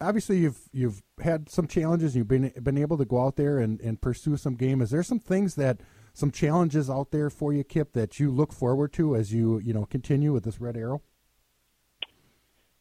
[0.00, 2.16] obviously you've you've had some challenges.
[2.16, 4.80] You've been been able to go out there and, and pursue some game.
[4.80, 5.80] Is there some things that
[6.12, 9.72] some challenges out there for you, Kip, that you look forward to as you you
[9.72, 11.02] know continue with this Red Arrow?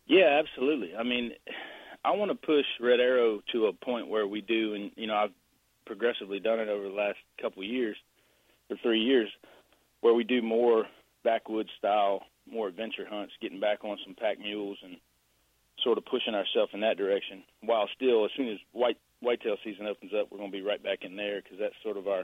[0.05, 0.95] Yeah, absolutely.
[0.95, 1.31] I mean,
[2.05, 5.15] I want to push Red Arrow to a point where we do, and you know,
[5.15, 5.33] I've
[5.85, 7.97] progressively done it over the last couple of years
[8.69, 9.29] or three years,
[10.01, 10.85] where we do more
[11.23, 14.97] backwoods style, more adventure hunts, getting back on some pack mules and
[15.87, 17.43] sort of pushing ourselves in that direction.
[17.61, 20.83] While still, as soon as white whitetail season opens up, we're going to be right
[20.83, 22.23] back in there because that's sort of our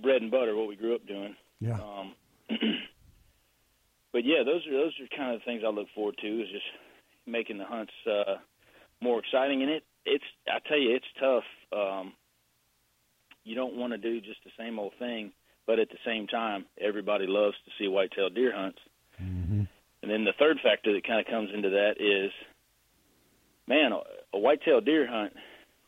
[0.00, 1.34] bread and butter, what we grew up doing.
[1.58, 1.74] Yeah.
[1.74, 2.14] Um,
[4.12, 6.48] but yeah, those are those are kind of the things I look forward to is
[6.52, 6.70] just
[7.26, 8.36] making the hunts uh,
[9.00, 9.62] more exciting.
[9.62, 11.44] And it it's I tell you, it's tough.
[11.76, 12.12] Um,
[13.42, 15.32] you don't want to do just the same old thing,
[15.66, 18.78] but at the same time, everybody loves to see whitetail deer hunts.
[19.20, 19.64] Mm-hmm.
[20.02, 22.30] And then the third factor that kind of comes into that is
[23.70, 24.00] man, a,
[24.34, 25.32] a whitetail deer hunt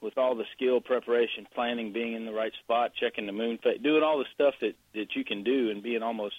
[0.00, 3.80] with all the skill, preparation, planning, being in the right spot, checking the moon phase,
[3.82, 6.36] doing all the stuff that that you can do, and being almost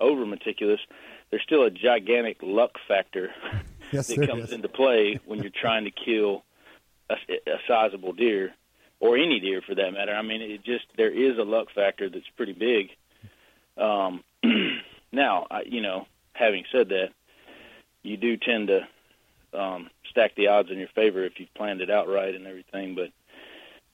[0.00, 0.80] over meticulous,
[1.30, 3.30] there's still a gigantic luck factor
[3.92, 4.52] yes, that comes is.
[4.52, 6.44] into play when you're trying to kill
[7.10, 7.14] a,
[7.46, 8.54] a sizable deer
[9.00, 10.14] or any deer for that matter.
[10.14, 12.90] I mean, it just there is a luck factor that's pretty big.
[13.76, 14.22] Um,
[15.12, 17.08] now, I, you know, having said that,
[18.02, 18.86] you do tend to
[19.54, 22.94] um, stack the odds in your favor if you've planned it out right and everything.
[22.94, 23.10] But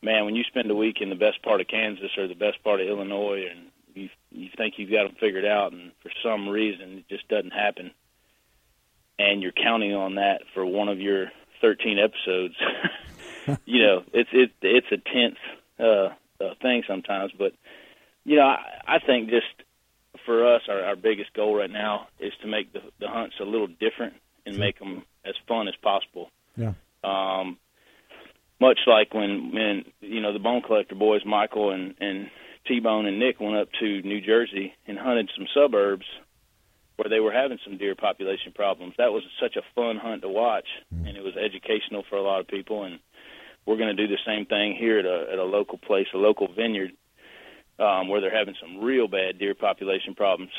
[0.02, 2.62] man, when you spend a week in the best part of Kansas or the best
[2.62, 6.48] part of Illinois, and you you think you've got them figured out, and for some
[6.48, 7.90] reason it just doesn't happen,
[9.18, 12.54] and you're counting on that for one of your 13 episodes,
[13.64, 15.38] you know, it's it it's a tense
[15.78, 16.14] uh,
[16.44, 17.32] uh, thing sometimes.
[17.36, 17.52] But
[18.24, 19.46] you know, I, I think just
[20.24, 23.44] for us, our, our biggest goal right now is to make the, the hunts a
[23.44, 24.14] little different
[24.46, 26.30] and make them as fun as possible.
[26.56, 26.74] Yeah.
[27.02, 27.58] Um,
[28.60, 32.30] much like when, when you know the Bone Collector boys, Michael and and
[32.66, 36.06] T Bone and Nick went up to New Jersey and hunted some suburbs
[36.96, 38.94] where they were having some deer population problems.
[38.96, 41.06] That was such a fun hunt to watch, Mm-hmm.
[41.06, 42.84] and it was educational for a lot of people.
[42.84, 43.00] And
[43.66, 46.18] we're going to do the same thing here at a at a local place, a
[46.18, 46.92] local vineyard,
[47.78, 50.52] um, where they're having some real bad deer population problems.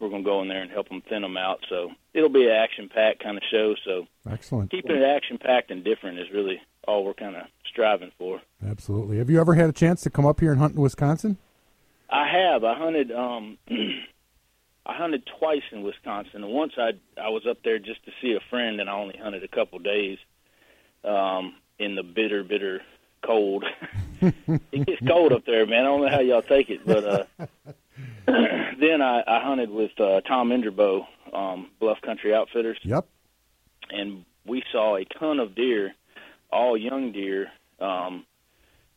[0.00, 1.60] We're going to go in there and help them thin them out.
[1.68, 3.74] So it'll be an action packed kind of show.
[3.84, 4.70] So Excellent.
[4.70, 8.40] keeping it action packed and different is really all we're kind of striving for.
[8.66, 9.18] Absolutely.
[9.18, 11.36] Have you ever had a chance to come up here and hunt in Wisconsin?
[12.08, 12.64] I have.
[12.64, 13.12] I hunted.
[13.12, 13.58] Um,
[14.86, 16.42] I hunted twice in Wisconsin.
[16.42, 19.18] And once I I was up there just to see a friend, and I only
[19.22, 20.18] hunted a couple days
[21.04, 22.82] um, in the bitter, bitter
[23.22, 23.64] cold.
[24.20, 25.80] it gets cold up there, man.
[25.80, 27.24] I don't know how y'all take it, but uh,
[28.26, 32.78] then I, I hunted with uh, Tom Indrebo, um, Bluff Country Outfitters.
[32.82, 33.06] Yep.
[33.90, 35.94] and we saw a ton of deer,
[36.52, 37.48] all young deer.
[37.80, 38.26] Um,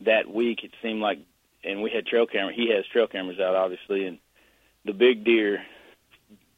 [0.01, 1.19] that week, it seemed like,
[1.63, 2.53] and we had trail camera.
[2.53, 4.17] He has trail cameras out, obviously, and
[4.85, 5.63] the big deer,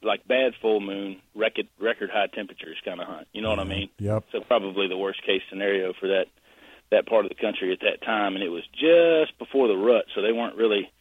[0.01, 3.27] like bad full moon, record record high temperatures kind of hunt.
[3.31, 3.89] You know what I mean?
[3.99, 4.25] Yep.
[4.31, 6.25] So probably the worst case scenario for that
[6.91, 10.05] that part of the country at that time, and it was just before the rut,
[10.13, 10.91] so they weren't really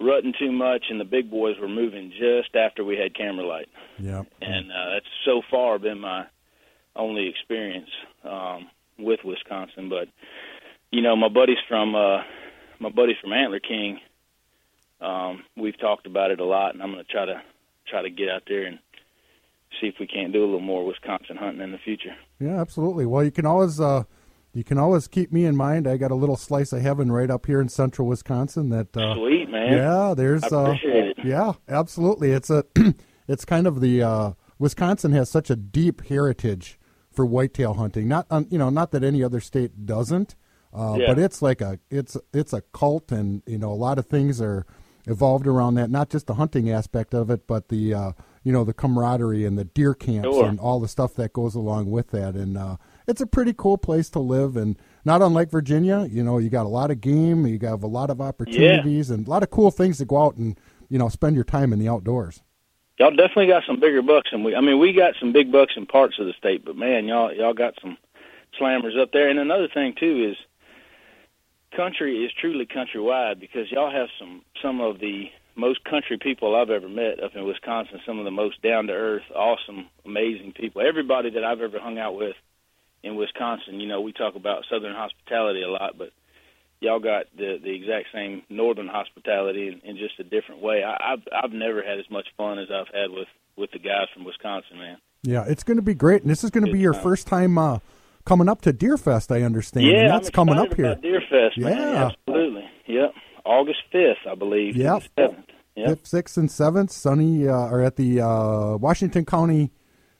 [0.00, 3.68] rutting too much, and the big boys were moving just after we had camera light
[3.98, 4.26] Yep.
[4.40, 6.24] and uh, that's so far been my
[6.96, 7.90] only experience
[8.24, 9.88] um, with Wisconsin.
[9.88, 10.08] But
[10.90, 12.22] you know, my buddies from uh,
[12.78, 14.00] my buddies from Antler King,
[15.00, 17.42] um, we've talked about it a lot, and I'm going to try to
[17.86, 18.78] try to get out there and
[19.80, 22.14] see if we can't do a little more Wisconsin hunting in the future.
[22.40, 23.06] Yeah, absolutely.
[23.06, 24.04] Well, you can always uh,
[24.52, 25.86] you can always keep me in mind.
[25.86, 28.70] I got a little slice of heaven right up here in central Wisconsin.
[28.70, 29.72] That uh, Sweet man.
[29.72, 31.18] yeah, there's I uh, it.
[31.24, 32.32] yeah, absolutely.
[32.32, 32.64] It's a
[33.28, 36.78] it's kind of the uh, Wisconsin has such a deep heritage
[37.12, 38.08] for whitetail hunting.
[38.08, 40.34] Not um, you know, not that any other state doesn't,
[40.72, 41.06] uh, Yeah.
[41.08, 44.40] but it's like a it's it's a cult, and you know, a lot of things
[44.40, 44.66] are
[45.06, 45.90] evolved around that.
[45.90, 49.56] Not just the hunting aspect of it, but the uh, you know the camaraderie and
[49.58, 50.46] the deer camps Sure.
[50.46, 52.34] and all the stuff that goes along with that.
[52.34, 52.76] And uh,
[53.10, 56.06] it's a pretty cool place to live, and not unlike Virginia.
[56.08, 59.26] You know, you got a lot of game, you got a lot of opportunities, and
[59.26, 61.80] a lot of cool things to go out and you know spend your time in
[61.80, 62.42] the outdoors.
[62.98, 64.54] Y'all definitely got some bigger bucks than we.
[64.54, 67.32] I mean, we got some big bucks in parts of the state, but man, y'all
[67.32, 67.98] y'all got some
[68.60, 69.28] slammers up there.
[69.28, 70.36] And another thing too is
[71.76, 76.70] country is truly countrywide because y'all have some some of the most country people I've
[76.70, 78.00] ever met up in Wisconsin.
[78.06, 80.80] Some of the most down to earth, awesome, amazing people.
[80.80, 82.36] Everybody that I've ever hung out with
[83.02, 86.10] in Wisconsin, you know, we talk about southern hospitality a lot, but
[86.80, 90.82] y'all got the the exact same northern hospitality in, in just a different way.
[90.84, 94.08] I, I've I've never had as much fun as I've had with with the guys
[94.14, 94.98] from Wisconsin, man.
[95.22, 97.58] Yeah, it's going to be great, and this is going to be your first time
[97.58, 97.80] uh,
[98.24, 99.86] coming up to Deerfest, I understand.
[99.86, 100.92] Yeah, and that's I'm coming up here.
[100.92, 101.76] about Deer Fest, man.
[101.76, 102.06] Yeah.
[102.06, 102.64] absolutely.
[102.86, 104.76] Yep, August fifth, I believe.
[104.76, 105.02] Yep.
[105.18, 105.44] 7th.
[105.76, 105.88] Yep.
[105.88, 109.70] Fifth, sixth, and seventh, Sunny uh, are at the uh, Washington County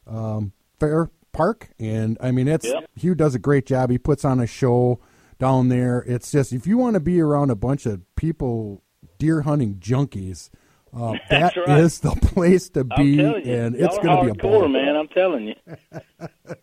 [0.07, 2.91] um, Fair Park, and I mean, it's Yep.
[2.97, 3.91] Hugh does a great job.
[3.91, 5.01] He puts on a show
[5.39, 6.05] down there.
[6.07, 8.83] It's just if you want to be around a bunch of people
[9.19, 10.51] deer hunting junkies,
[10.95, 11.79] uh, that right.
[11.81, 14.69] is the place to be, you, and it's going to be a ball.
[14.69, 14.97] man.
[14.97, 15.55] I'm telling you.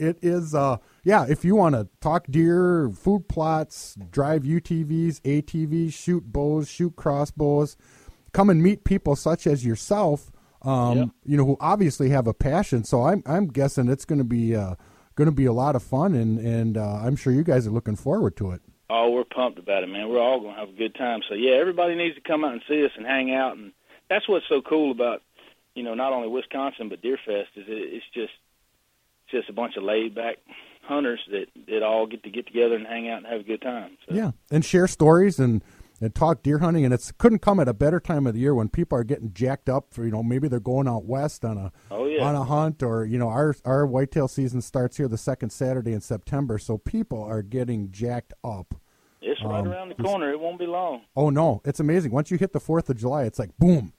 [0.00, 1.26] It is, uh, yeah.
[1.28, 7.76] If you want to talk deer, food plots, drive UTVs, ATVs, shoot bows, shoot crossbows,
[8.32, 10.30] come and meet people such as yourself.
[10.68, 11.08] Um, Yep.
[11.24, 12.84] you know, who obviously have a passion.
[12.84, 14.74] So I'm, I'm guessing it's going to be, uh,
[15.14, 17.70] going to be a lot of fun, and and uh, I'm sure you guys are
[17.70, 18.60] looking forward to it.
[18.90, 20.08] Oh, we're pumped about it, man.
[20.08, 21.20] We're all going to have a good time.
[21.28, 23.72] So yeah, everybody needs to come out and see us and hang out, and
[24.10, 25.22] that's what's so cool about
[25.74, 28.32] you know not only Wisconsin but Deer Fest is it, it's just
[29.24, 30.36] it's just a bunch of laid back
[30.82, 33.60] hunters that that all get to get together and hang out and have a good
[33.62, 33.96] time.
[34.08, 34.14] So.
[34.14, 35.62] Yeah, and share stories and
[36.00, 38.54] and talk deer hunting, and it's couldn't come at a better time of the year
[38.54, 41.58] when people are getting jacked up for you know maybe they're going out west on
[41.58, 42.22] a Oh, yeah.
[42.24, 45.92] on a hunt or you know our our whitetail season starts here the second Saturday
[45.92, 48.74] in September, so people are getting jacked up.
[49.20, 50.30] It's right Um, around the corner.
[50.30, 51.02] It won't be long.
[51.16, 52.12] Oh no, it's amazing.
[52.12, 53.92] Once you hit the Fourth of July, it's like boom,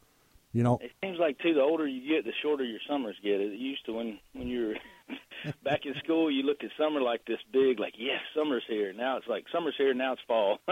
[0.53, 0.79] you know.
[0.81, 3.41] It seems like too the older you get, the shorter your summers get.
[3.41, 4.67] It used to when when you
[5.09, 5.15] were
[5.63, 8.93] back in school, you looked at summer like this big, like yes, summer's here.
[8.93, 9.93] Now it's like summer's here.
[9.93, 10.59] Now it's fall.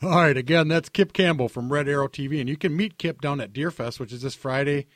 [0.00, 3.20] All right, again, that's Kip Campbell from Red Arrow TV, and you can meet Kip
[3.20, 4.86] down at Deerfest, which is this Friday,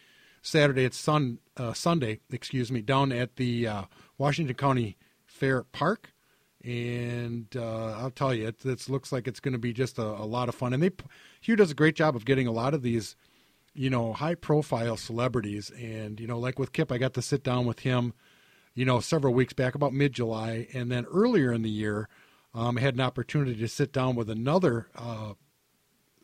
[0.42, 3.82] Saturday, it's sun, uh, Sunday, excuse me, down at the uh,
[4.16, 6.12] Washington County Fair Park,
[6.62, 10.24] and uh, I'll tell you, it, looks like it's going to be just a, a
[10.24, 10.72] lot of fun.
[10.72, 10.90] And they,
[11.40, 13.16] Hugh does a great job of getting a lot of these,
[13.74, 17.66] you know, high-profile celebrities, and you know, like with Kip, I got to sit down
[17.66, 18.12] with him,
[18.72, 22.08] you know, several weeks back, about mid-July, and then earlier in the year.
[22.54, 25.34] Um, I had an opportunity to sit down with another uh,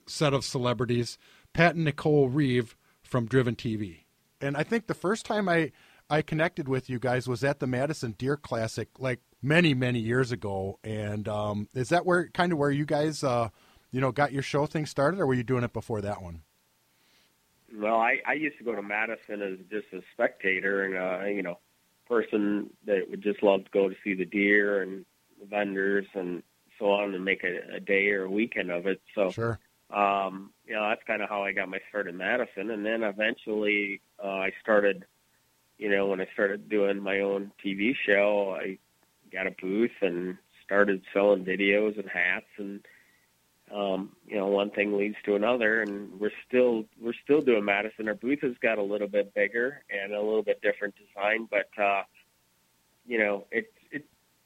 [0.06, 1.18] set of celebrities,
[1.52, 4.04] Pat and Nicole Reeve from Driven TV.
[4.40, 5.72] And I think the first time I
[6.10, 10.32] I connected with you guys was at the Madison Deer Classic, like many many years
[10.32, 10.78] ago.
[10.84, 13.48] And um, is that where kind of where you guys, uh,
[13.90, 16.42] you know, got your show thing started, or were you doing it before that one?
[17.74, 21.42] Well, I, I used to go to Madison as just a spectator and uh, you
[21.42, 21.58] know,
[22.06, 25.04] person that would just love to go to see the deer and the
[25.46, 26.42] vendors and
[26.78, 29.00] so on and make a, a day or a weekend of it.
[29.14, 29.58] So Sure.
[29.90, 32.70] um, you know, that's kind of how I got my start in Madison.
[32.70, 35.04] And then eventually uh, I started,
[35.78, 38.78] you know, when I started doing my own TV show, I
[39.32, 42.80] got a booth and started selling videos and hats and
[43.74, 48.08] um, you know, one thing leads to another, and we're still we're still doing Madison.
[48.08, 51.68] Our booth has got a little bit bigger and a little bit different design, but
[51.82, 52.02] uh,
[53.06, 53.77] you know, it it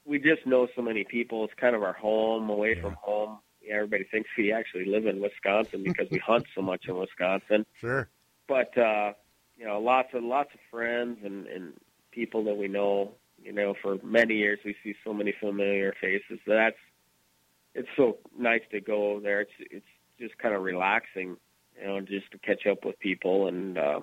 [0.05, 1.45] we just know so many people.
[1.45, 3.39] It's kind of our home, away from home.
[3.63, 7.65] Yeah, everybody thinks we actually live in Wisconsin because we hunt so much in Wisconsin.
[7.81, 8.09] Sure.
[8.49, 9.13] But uh,
[9.57, 11.75] you know, lots of lots of friends and and
[12.11, 13.13] people that we know.
[13.43, 16.39] You know, for many years we see so many familiar faces.
[16.47, 16.77] That's
[17.75, 19.43] it's so nice to go there.
[19.43, 19.87] It's it's
[20.19, 21.37] just kind of relaxing,
[21.81, 24.01] you know, just to catch up with people and uh,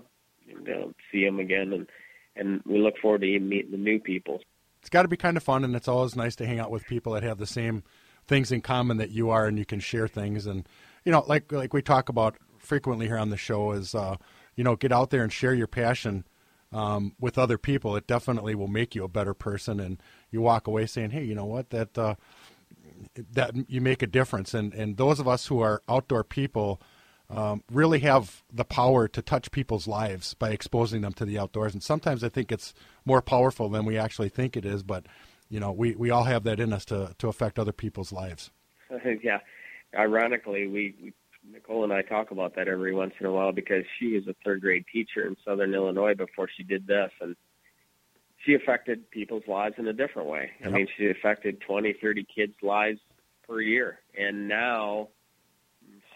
[0.49, 1.87] and uh, see them again, and
[2.35, 4.41] and we look forward to even meeting the new people.
[4.81, 6.85] It's got to be kind of fun, and it's always nice to hang out with
[6.85, 7.83] people that have the same
[8.27, 10.45] things in common that you are, and you can share things.
[10.45, 10.67] And
[11.03, 14.17] you know, like like we talk about frequently here on the show, is uh,
[14.55, 16.25] you know, get out there and share your passion
[16.71, 17.95] um, with other people.
[17.95, 20.01] It definitely will make you a better person, and
[20.31, 21.71] you walk away saying, "Hey, you know what?
[21.71, 22.15] That uh,
[23.33, 26.81] that you make a difference." And and those of us who are outdoor people.
[27.29, 31.73] Um, really have the power to touch people's lives by exposing them to the outdoors.
[31.73, 32.73] And sometimes I think it's
[33.05, 34.83] more powerful than we actually think it is.
[34.83, 35.05] But
[35.49, 38.51] you know, we, we all have that in us to to affect other people's lives.
[39.23, 39.39] yeah,
[39.95, 41.13] ironically, we, we
[41.51, 44.35] Nicole and I talk about that every once in a while because she is a
[44.43, 47.35] third grade teacher in Southern Illinois before she did this, and
[48.45, 50.51] she affected people's lives in a different way.
[50.61, 50.69] Yep.
[50.69, 52.99] I mean, she affected 20, 30 kids' lives
[53.47, 55.09] per year, and now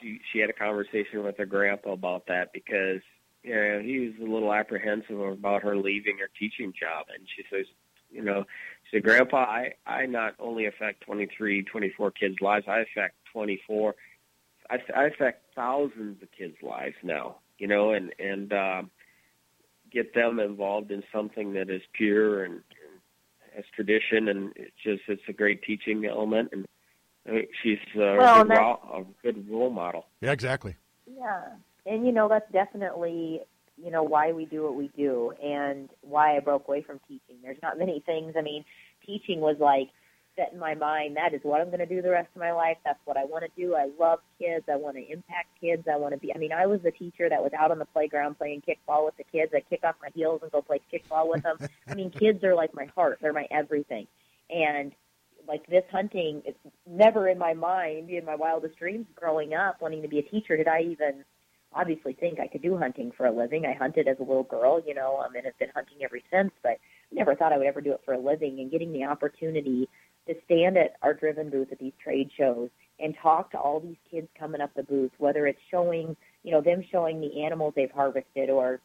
[0.03, 3.01] she she had a conversation with her grandpa about that because
[3.41, 7.43] you know he was a little apprehensive about her leaving her teaching job, and she
[7.49, 7.65] says,
[8.11, 8.43] you know,
[8.83, 13.95] she said, Grandpa, I I not only affect 23, 24 kids' lives, I affect 24.
[14.69, 18.91] I, I affect thousands of kids' lives now, you know, and and um,
[19.91, 25.01] get them involved in something that is pure and, and has tradition, and it's just
[25.07, 26.65] it's a great teaching element, and
[27.61, 30.05] she's uh, well, a, good role, a good role model.
[30.21, 30.75] Yeah, exactly.
[31.05, 31.41] Yeah,
[31.85, 33.41] and you know that's definitely
[33.77, 37.37] you know why we do what we do, and why I broke away from teaching.
[37.41, 38.35] There's not many things.
[38.37, 38.65] I mean,
[39.05, 39.89] teaching was like
[40.35, 42.51] set in my mind that is what I'm going to do the rest of my
[42.51, 42.77] life.
[42.83, 43.75] That's what I want to do.
[43.75, 44.65] I love kids.
[44.71, 45.83] I want to impact kids.
[45.91, 46.33] I want to be.
[46.33, 49.17] I mean, I was the teacher that was out on the playground playing kickball with
[49.17, 49.51] the kids.
[49.55, 51.57] I kick off my heels and go play kickball with them.
[51.87, 53.19] I mean, kids are like my heart.
[53.21, 54.07] They're my everything.
[54.49, 54.91] And
[55.47, 60.01] like this hunting, it's never in my mind, in my wildest dreams growing up, wanting
[60.01, 61.23] to be a teacher, did I even
[61.75, 63.65] obviously think I could do hunting for a living.
[63.65, 66.51] I hunted as a little girl, you know, um, and have been hunting ever since,
[66.61, 66.77] but
[67.11, 68.59] never thought I would ever do it for a living.
[68.59, 69.89] And getting the opportunity
[70.27, 72.69] to stand at our driven booth at these trade shows
[72.99, 76.61] and talk to all these kids coming up the booth, whether it's showing, you know,
[76.61, 78.79] them showing the animals they've harvested or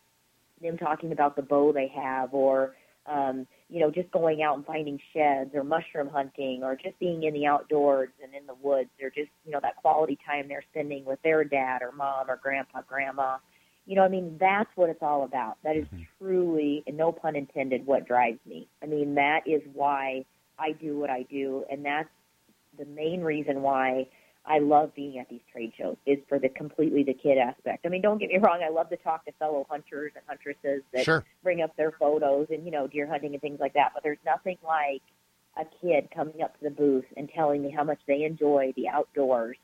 [0.61, 2.75] them talking about the bow they have or,
[3.07, 7.23] um, you know, just going out and finding sheds or mushroom hunting or just being
[7.23, 10.64] in the outdoors and in the woods or just, you know, that quality time they're
[10.71, 13.37] spending with their dad or mom or grandpa, grandma.
[13.87, 15.59] You know, I mean, that's what it's all about.
[15.64, 16.03] That is mm-hmm.
[16.19, 18.69] truly, and no pun intended, what drives me.
[18.83, 20.25] I mean, that is why–
[20.59, 22.09] I do what I do, and that's
[22.79, 24.09] the main reason why
[24.47, 27.84] I love being at these trade shows is for the completely the kid aspect.
[27.84, 30.82] I mean, don't get me wrong, I love to talk to fellow hunters and huntresses
[30.95, 31.24] that sure.
[31.43, 33.93] bring up their photos and you know deer hunting and things like that.
[33.95, 35.03] But there's nothing like
[35.59, 38.89] a kid coming up to the booth and telling me how much they enjoy the
[38.89, 39.57] outdoors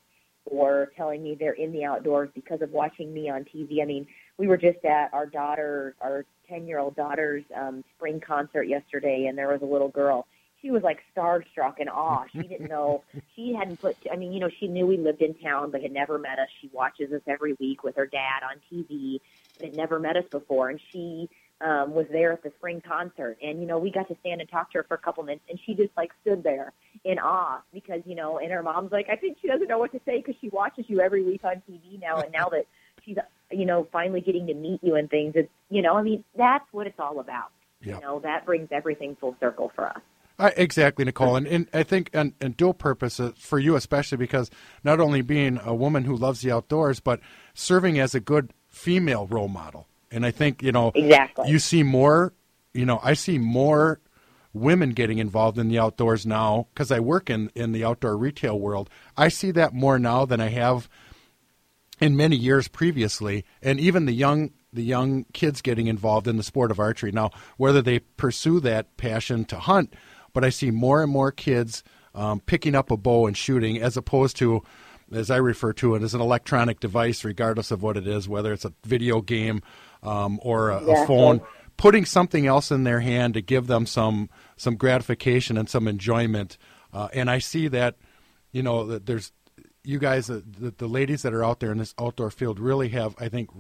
[0.46, 3.80] or telling me they're in the outdoors because of watching me on TV.
[3.80, 4.06] I mean,
[4.36, 9.26] we were just at our daughter, our 10 year old daughter's um, spring concert yesterday,
[9.28, 10.26] and there was a little girl
[10.64, 12.24] she was like starstruck and awe.
[12.32, 13.04] She didn't know
[13.36, 13.96] she hadn't put.
[14.10, 16.48] I mean, you know, she knew we lived in town, but had never met us.
[16.60, 19.20] She watches us every week with her dad on TV,
[19.58, 20.70] but had never met us before.
[20.70, 21.28] And she
[21.60, 24.50] um, was there at the spring concert, and you know, we got to stand and
[24.50, 26.72] talk to her for a couple minutes, and she just like stood there
[27.04, 29.92] in awe because you know, and her mom's like, I think she doesn't know what
[29.92, 32.66] to say because she watches you every week on TV now, and now that
[33.04, 33.16] she's
[33.50, 36.66] you know finally getting to meet you and things, it's you know, I mean, that's
[36.72, 37.50] what it's all about.
[37.82, 37.96] Yep.
[37.96, 40.00] You know, that brings everything full circle for us.
[40.37, 44.18] Uh, exactly, Nicole, and, and I think and, and dual purpose uh, for you especially
[44.18, 44.51] because
[44.82, 47.20] not only being a woman who loves the outdoors, but
[47.55, 49.87] serving as a good female role model.
[50.11, 52.35] And I think you know exactly you see more.
[52.72, 54.01] You know, I see more
[54.53, 58.59] women getting involved in the outdoors now because I work in in the outdoor retail
[58.59, 58.91] world.
[59.16, 60.89] I see that more now than I have
[62.01, 66.43] in many years previously, and even the young the young kids getting involved in the
[66.43, 69.95] sport of archery now, whether they pursue that passion to hunt
[70.35, 71.82] but I see more and more kids
[72.14, 74.62] um, picking up a bow and shooting as opposed to,
[75.11, 78.53] as I refer to it, as an electronic device, regardless of what it is, whether
[78.53, 79.62] it's a video game
[80.03, 81.05] um, or a, yeah.
[81.05, 81.41] a phone.
[81.76, 86.57] Putting something else in their hand to give them some some gratification and some enjoyment,
[86.93, 87.97] uh, and I see that,
[88.53, 89.32] you know, that there's
[89.85, 90.43] you guys, the,
[90.78, 93.51] the ladies that are out there in this outdoor field, really have, I think,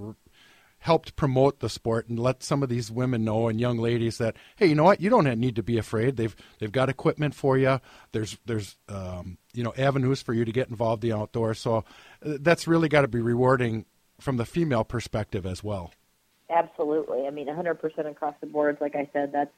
[0.84, 4.36] helped promote the sport and let some of these women know and young ladies that
[4.56, 5.00] hey you know what?
[5.00, 6.18] You don't need to be afraid.
[6.18, 7.80] They've they've got equipment for you
[8.12, 11.78] there's there's um, you know avenues for you to get involved in the outdoors so
[12.24, 13.86] uh, that's really got to be rewarding
[14.20, 15.90] from the female perspective as well.
[16.50, 17.26] Absolutely.
[17.26, 18.76] I mean 100% across the board.
[18.82, 19.54] Like i said that's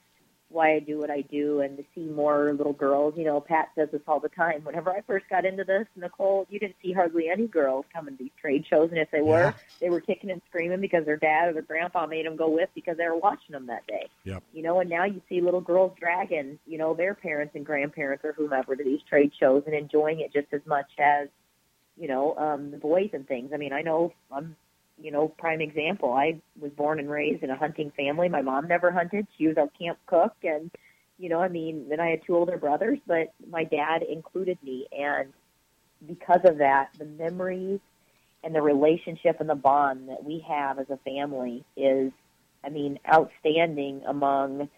[0.49, 3.15] why I do what I do and to see more little girls.
[3.17, 4.63] You know, Pat says this all the time.
[4.65, 8.23] Whenever I first got into this, Nicole, you didn't see hardly any girls coming to
[8.23, 9.53] these trade shows, and if they were, yeah.
[9.81, 12.69] they were kicking and screaming because their dad or their grandpa made them go with
[12.75, 14.09] because they were watching them that day.
[14.25, 14.43] Yep.
[14.53, 18.25] You know, and now you see little girls dragging, you know, their parents and grandparents
[18.25, 21.29] or whomever to these trade shows and enjoying it just as much as,
[21.97, 23.51] you know, um, the boys and things.
[23.53, 24.57] I mean, I know I'm
[25.01, 26.13] you know, prime example.
[26.13, 28.29] I was born and raised in a hunting family.
[28.29, 29.27] My mom never hunted.
[29.37, 30.71] She was our camp cook and
[31.19, 34.87] you know, I mean, then I had two older brothers, but my dad included me
[34.93, 35.33] and
[36.07, 37.81] because of that, the memories
[38.45, 42.13] and the relationship and the bond that we have as a family is,
[42.63, 44.69] I mean, outstanding among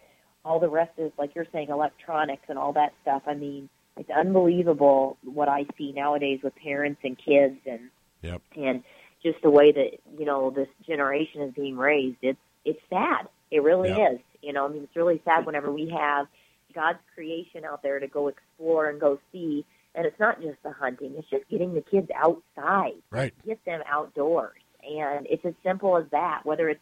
[0.44, 3.22] all the rest is like you're saying electronics and all that stuff.
[3.26, 7.90] I mean, it's unbelievable what I see nowadays with parents and kids and
[8.22, 8.42] Yep.
[8.56, 8.82] and
[9.30, 12.18] just the way that you know this generation is being raised.
[12.22, 13.28] It's it's sad.
[13.50, 14.12] It really Yeah.
[14.12, 14.20] is.
[14.42, 16.26] You know, I mean, it's really sad whenever we have
[16.74, 19.64] God's creation out there to go explore and go see.
[19.94, 23.34] And it's not just the hunting; it's just getting the kids outside, Right.
[23.44, 24.60] get them outdoors.
[24.82, 26.42] And it's as simple as that.
[26.44, 26.80] Whether it's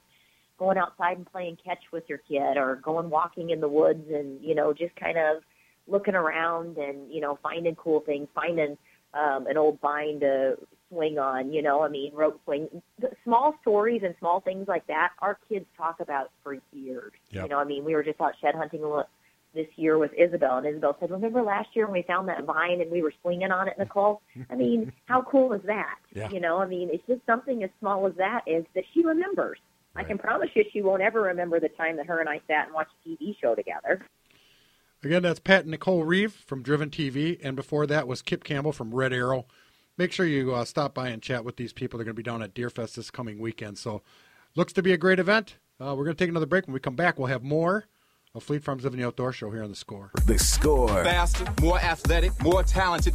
[0.58, 4.42] going outside and playing catch with your kid, or going walking in the woods and
[4.42, 5.42] you know just kind of
[5.88, 8.76] looking around and you know finding cool things, finding
[9.14, 10.58] um, an old vine to
[10.88, 11.52] swing on.
[11.52, 12.68] You know, I mean, rope swing,
[13.24, 15.10] small stories and small things like that.
[15.20, 17.12] Our kids talk about for years.
[17.30, 17.44] Yep.
[17.44, 19.04] You know, I mean, we were just out shed hunting a
[19.54, 22.80] this year with Isabel, and Isabel said, "Remember last year when we found that vine
[22.80, 24.20] and we were swinging on it, Nicole?
[24.50, 25.96] I mean, how cool is that?
[26.14, 26.28] Yeah.
[26.30, 29.58] You know, I mean, it's just something as small as that is that she remembers.
[29.96, 32.66] I can promise you, she won't ever remember the time that her and I sat
[32.66, 34.04] and watched a TV show together.
[35.02, 38.72] Again, that's Pat and Nicole Reeve from Driven TV, and before that was Kip Campbell
[38.72, 39.46] from Red Arrow.
[39.98, 41.96] Make sure you uh, stop by and chat with these people.
[41.96, 44.02] They're going to be down at Deerfest this coming weekend, so
[44.54, 45.56] looks to be a great event.
[45.80, 46.66] Uh, we're going to take another break.
[46.66, 47.86] When we come back, we'll have more
[48.34, 50.10] of Fleet Farms Living the Outdoor Show here on the Score.
[50.26, 50.88] The Score.
[51.02, 53.14] Faster, more athletic, more talented.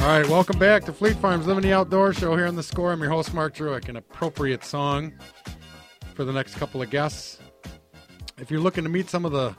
[0.00, 2.92] All right, welcome back to Fleet Farms Living the Outdoor Show here on the Score.
[2.92, 3.88] I'm your host Mark Druick.
[3.88, 5.14] An appropriate song
[6.14, 7.38] for the next couple of guests.
[8.38, 9.54] If you're looking to meet some of the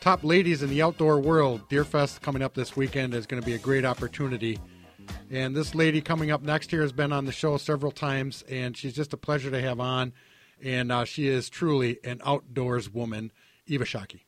[0.00, 3.54] top ladies in the outdoor world, Deerfest coming up this weekend is going to be
[3.54, 4.58] a great opportunity.
[5.30, 8.76] And this lady coming up next here has been on the show several times, and
[8.76, 10.12] she's just a pleasure to have on.
[10.62, 13.30] And uh, she is truly an outdoors woman,
[13.66, 14.22] Eva Shockey.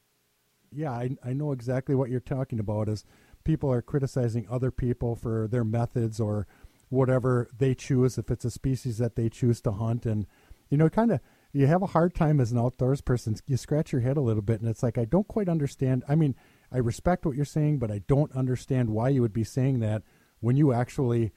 [0.72, 2.89] yeah, I, I know exactly what you're talking about.
[2.89, 3.05] Is
[3.45, 6.47] people are criticizing other people for their methods or
[6.89, 10.26] whatever they choose, if it's a species that they choose to hunt, and
[10.68, 11.20] you know, kind of
[11.53, 13.36] you have a hard time as an outdoors person.
[13.46, 16.05] You scratch your head a little bit, and it's like I don't quite understand.
[16.09, 16.34] I mean,
[16.72, 20.03] I respect what you're saying, but I don't understand why you would be saying that
[20.40, 21.32] when you actually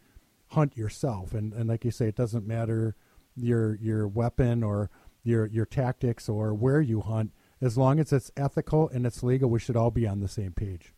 [0.47, 1.34] hunt yourself.
[1.34, 2.95] And and like you say, it doesn't matter
[3.36, 4.89] your your weapon or
[5.24, 9.49] your your tactics or where you hunt as long as it's ethical and it's legal
[9.49, 10.93] we should all be on the same page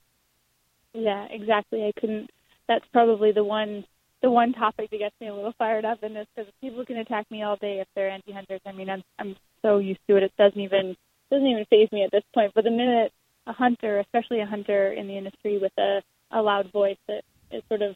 [0.94, 1.84] Yeah, exactly.
[1.84, 2.30] I couldn't.
[2.68, 3.86] That's probably the one
[4.22, 6.98] the one topic that gets me a little fired up in this because people can
[6.98, 8.62] attack me all day if they're anti-hunters.
[8.66, 10.24] I mean, I'm I'm so used to it.
[10.24, 10.96] It doesn't even
[11.32, 12.54] doesn't even phase me at this point.
[12.56, 13.12] But the minute
[13.48, 16.02] a hunter, especially a hunter in the industry with a
[16.32, 17.96] a loud voice that is sort of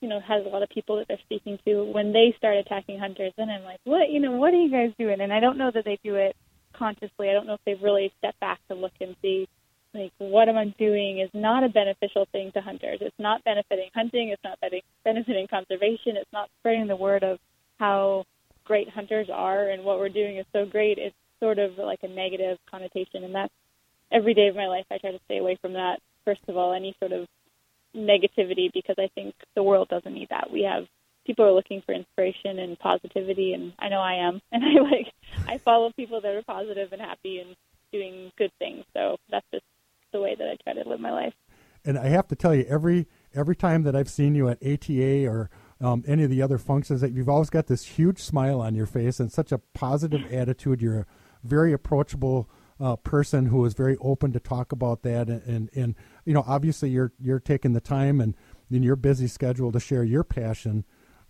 [0.00, 2.98] you know has a lot of people that they're speaking to, when they start attacking
[2.98, 5.20] hunters, then I'm like, what you know, what are you guys doing?
[5.20, 6.36] And I don't know that they do it
[6.72, 7.28] consciously.
[7.28, 9.48] I don't know if they've really stepped back to look and see
[9.94, 12.98] like what I'm doing is not a beneficial thing to hunters.
[13.00, 14.28] It's not benefiting hunting.
[14.28, 14.58] It's not
[15.04, 16.16] benefiting conservation.
[16.16, 17.38] It's not spreading the word of
[17.78, 18.24] how
[18.64, 20.98] great hunters are and what we're doing is so great.
[20.98, 23.52] It's sort of like a negative connotation, and that's
[24.12, 24.84] every day of my life.
[24.90, 26.00] I try to stay away from that.
[26.24, 27.26] First of all, any sort of
[27.96, 30.50] negativity because I think the world doesn't need that.
[30.52, 30.86] We have
[31.26, 35.12] people are looking for inspiration and positivity, and I know I am, and I like
[35.48, 37.56] I follow people that are positive and happy and
[37.92, 38.84] doing good things.
[38.94, 39.64] So that's just
[40.12, 41.34] the way that I try to live my life.
[41.84, 45.26] and i have to tell you every every time that i've seen you at ata
[45.26, 45.50] or
[45.80, 48.86] um, any of the other functions that you've always got this huge smile on your
[48.86, 51.06] face and such a positive attitude you're a
[51.42, 52.48] very approachable
[52.78, 55.94] uh, person who is very open to talk about that and, and and
[56.24, 58.34] you know obviously you're you're taking the time and
[58.70, 60.84] in your busy schedule to share your passion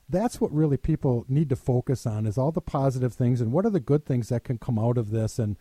[0.09, 3.65] that's what really people need to focus on is all the positive things and what
[3.65, 5.57] are the good things that can come out of this and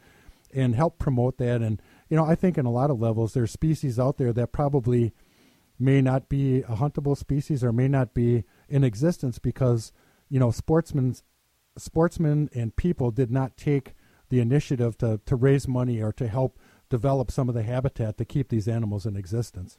[0.53, 3.51] and help promote that and you know i think in a lot of levels there's
[3.51, 5.13] species out there that probably
[5.79, 9.91] may not be a huntable species or may not be in existence because
[10.29, 11.15] you know sportsmen
[11.77, 13.95] sportsmen and people did not take
[14.29, 16.57] the initiative to, to raise money or to help
[16.89, 19.77] develop some of the habitat to keep these animals in existence.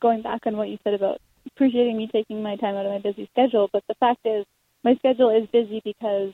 [0.00, 2.98] Going back on what you said about appreciating me taking my time out of my
[2.98, 4.44] busy schedule, but the fact is
[4.84, 6.32] my schedule is busy because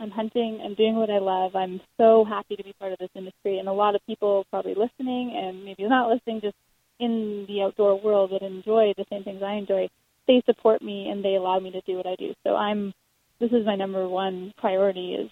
[0.00, 1.56] I'm hunting, I'm doing what I love.
[1.56, 4.74] I'm so happy to be part of this industry and a lot of people probably
[4.74, 6.56] listening and maybe not listening just
[7.00, 9.88] in the outdoor world that enjoy the same things I enjoy.
[10.26, 12.34] They support me and they allow me to do what I do.
[12.44, 12.92] So I'm
[13.40, 15.30] this is my number one priority is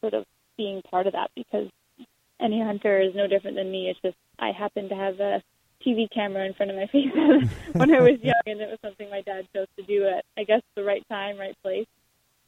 [0.00, 0.24] sort of
[0.56, 1.68] being part of that because
[2.40, 3.88] any hunter is no different than me.
[3.88, 5.42] It's just I happen to have a
[5.84, 7.10] TV camera in front of my face
[7.72, 10.44] when I was young, and it was something my dad chose to do at I
[10.44, 11.86] guess the right time, right place,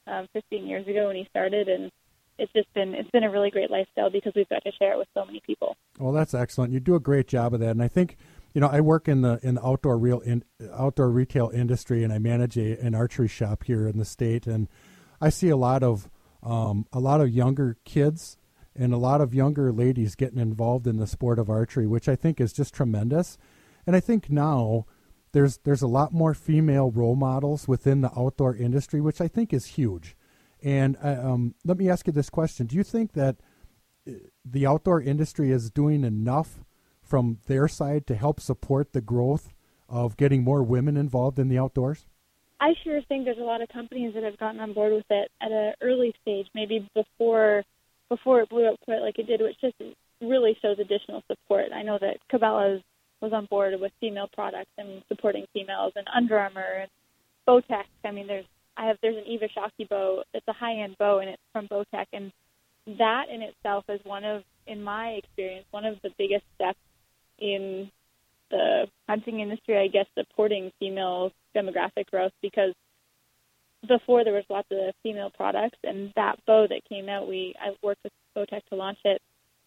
[0.07, 1.91] um, 15 years ago when he started, and
[2.39, 4.99] it's just been it's been a really great lifestyle because we've got to share it
[4.99, 5.77] with so many people.
[5.99, 6.73] Well, that's excellent.
[6.73, 8.17] You do a great job of that, and I think
[8.55, 12.13] you know I work in the in the outdoor real in, outdoor retail industry, and
[12.13, 14.69] I manage a, an archery shop here in the state, and
[15.21, 16.11] I see a lot of
[16.43, 18.37] um, a lot of younger kids
[18.75, 22.17] and a lot of younger ladies getting involved in the sport of archery, which I
[22.17, 23.37] think is just tremendous.
[23.87, 24.87] And I think now
[25.33, 29.53] there's there's a lot more female role models within the outdoor industry, which I think
[29.53, 30.17] is huge.
[30.63, 33.37] And uh, um, let me ask you this question: Do you think that
[34.07, 34.13] uh,
[34.45, 36.61] the outdoor industry is doing enough
[37.03, 39.53] from their side to help support the growth
[39.89, 42.07] of getting more women involved in the outdoors?
[42.61, 45.31] I sure think there's a lot of companies that have gotten on board with it
[45.41, 47.65] at an early stage, maybe before
[48.09, 49.75] before it blew up quite like it did, which just
[50.21, 51.73] really shows additional support.
[51.75, 52.83] I know that Cabela's
[53.23, 56.91] was on board with female products and supporting females, and Under Armour and
[57.49, 57.85] Bowtech.
[58.05, 58.45] I mean, there's
[58.77, 60.25] I have there's an Eva Shockey bow.
[60.35, 62.33] It's a high end bow, and it's from Bowtech, and
[62.99, 66.79] that in itself is one of, in my experience, one of the biggest steps
[67.39, 67.91] in
[68.51, 69.79] the hunting industry.
[69.79, 72.75] I guess supporting female demographic growth because
[73.87, 77.71] before there was lots of female products, and that bow that came out, we I
[77.83, 79.21] worked with Bowtech to launch it.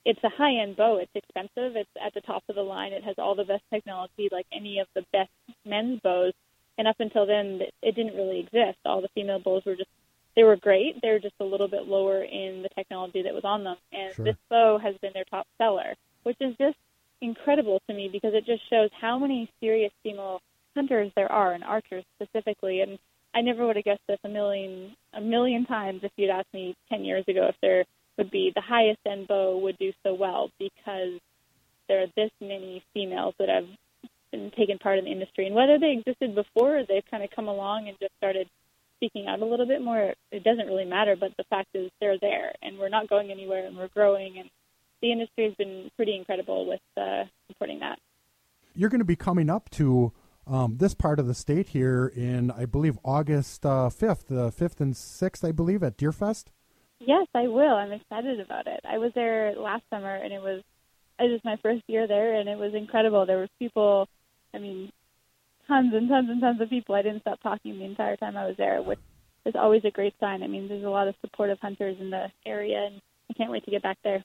[0.05, 0.97] It's a high end bow.
[0.97, 1.75] It's expensive.
[1.75, 2.93] It's at the top of the line.
[2.93, 5.31] It has all the best technology, like any of the best
[5.65, 6.33] men's bows.
[6.77, 8.77] And up until then, it didn't really exist.
[8.85, 9.89] All the female bows were just
[10.35, 11.01] they were great.
[11.01, 13.77] They were just a little bit lower in the technology that was on them.
[13.93, 14.25] And Sure.
[14.25, 16.77] this bow has been their top seller, which is just
[17.21, 20.41] incredible to me because it just shows how many serious female
[20.75, 22.81] hunters there are and archers specifically.
[22.81, 22.99] And
[23.33, 26.75] I never would have guessed this a million a million times if you'd asked me
[26.89, 27.85] ten years ago if there
[28.17, 31.19] would be the highest end bow would do so well because
[31.87, 33.67] there are this many females that have
[34.31, 35.45] been taken part in the industry.
[35.45, 38.49] And whether they existed before or they've kind of come along and just started
[38.97, 41.15] speaking out a little bit more, it doesn't really matter.
[41.15, 44.49] But the fact is they're there and we're not going anywhere and we're growing and
[45.01, 47.99] the industry has been pretty incredible with uh, supporting that.
[48.73, 50.13] You're going to be coming up to
[50.47, 54.79] um, this part of the state here in, I believe, August uh, 5th, the 5th
[54.79, 56.45] and 6th, I believe, at Deerfest.
[56.99, 57.75] Yes, I will.
[57.75, 58.79] I'm excited about it.
[58.87, 60.61] I was there last summer, and it was
[61.19, 63.25] it was my first year there, and it was incredible.
[63.25, 64.07] There were people,
[64.53, 64.91] I mean,
[65.67, 66.95] tons and tons and tons of people.
[66.95, 68.99] I didn't stop talking the entire time I was there, which
[69.45, 70.43] is always a great sign.
[70.43, 73.65] I mean, there's a lot of supportive hunters in the area, and I can't wait
[73.65, 74.23] to get back there.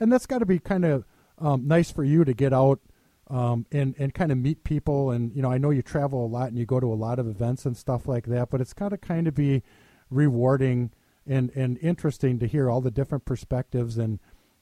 [0.00, 1.04] And that's got to be kind of
[1.38, 2.80] um, nice for you to get out
[3.28, 5.10] um, and and kind of meet people.
[5.10, 7.18] And you know, I know you travel a lot and you go to a lot
[7.18, 8.50] of events and stuff like that.
[8.50, 9.62] But it's got to kind of be
[10.10, 10.90] rewarding
[11.26, 14.18] and and interesting to hear all the different perspectives and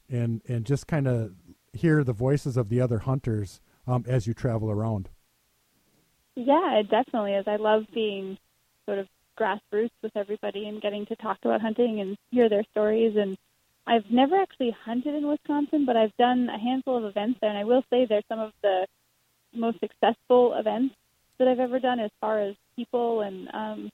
[0.09, 1.33] and and just kind of
[1.73, 5.09] hear the voices of the other hunters um, as you travel around.
[6.37, 7.47] Yeah, it definitely is.
[7.47, 8.39] I love being
[8.87, 9.09] sort of
[9.39, 13.17] grassroots with everybody and getting to talk about hunting and hear their stories.
[13.17, 13.37] And
[13.87, 17.51] I've never actually hunted in Wisconsin, but I've done a handful of events there.
[17.51, 18.87] And I will say they're some of the
[19.55, 20.95] most successful events
[21.39, 23.91] that I've ever done as far as people and um,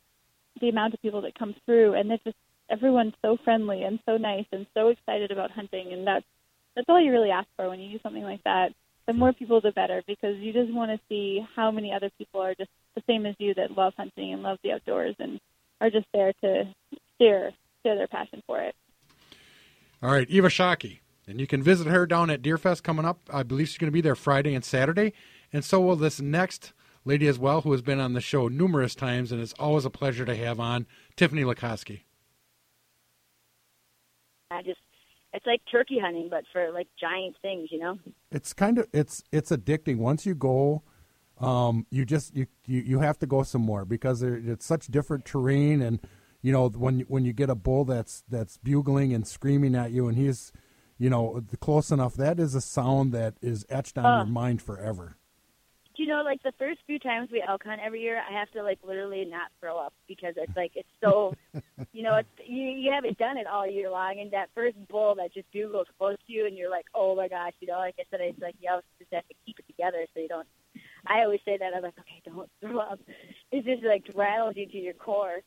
[0.60, 1.94] the amount of people that come through.
[1.94, 2.36] And it's just
[2.68, 5.92] everyone's so friendly and so nice and so excited about hunting.
[5.92, 6.24] And that's
[6.74, 8.72] that's all you really ask for when you do something like that.
[9.06, 12.42] The more people, the better, because you just want to see how many other people
[12.42, 15.40] are just the same as you that love hunting and love the outdoors and
[15.80, 16.74] are just there to
[17.20, 17.52] share
[17.82, 18.74] share their passion for it.
[20.02, 21.00] All right, Eva Shockey.
[21.28, 23.18] And you can visit her down at Deerfest coming up.
[23.32, 25.12] I believe she's going to be there Friday and Saturday.
[25.52, 26.72] And so will this next
[27.04, 29.90] lady as well, who has been on the show numerous times and it's always a
[29.90, 30.86] pleasure to have on,
[31.16, 32.02] Tiffany Lakosky.
[34.50, 34.80] I just
[35.32, 37.98] it's like turkey hunting, but for like giant things, you know.
[38.30, 39.98] It's kind of it's it's addicting.
[39.98, 40.82] Once you go,
[41.38, 44.86] um, you just you, you you have to go some more because there, it's such
[44.86, 46.00] different terrain, and
[46.42, 50.08] you know when when you get a bull that's that's bugling and screaming at you,
[50.08, 50.52] and he's
[50.96, 55.16] you know close enough, that is a sound that is etched on your mind forever.
[55.98, 58.62] You know, like the first few times we elk hunt every year, I have to
[58.62, 61.34] like literally not throw up because it's like it's so,
[61.92, 65.14] you know, it's you you haven't done it all year long, and that first bull
[65.16, 67.94] that just bugles close to you, and you're like, oh my gosh, you know, like
[67.98, 70.46] I said, it's like you always just have to keep it together so you don't.
[71.06, 73.00] I always say that I'm like, okay, don't throw up.
[73.50, 75.40] It just like rattles you to your core.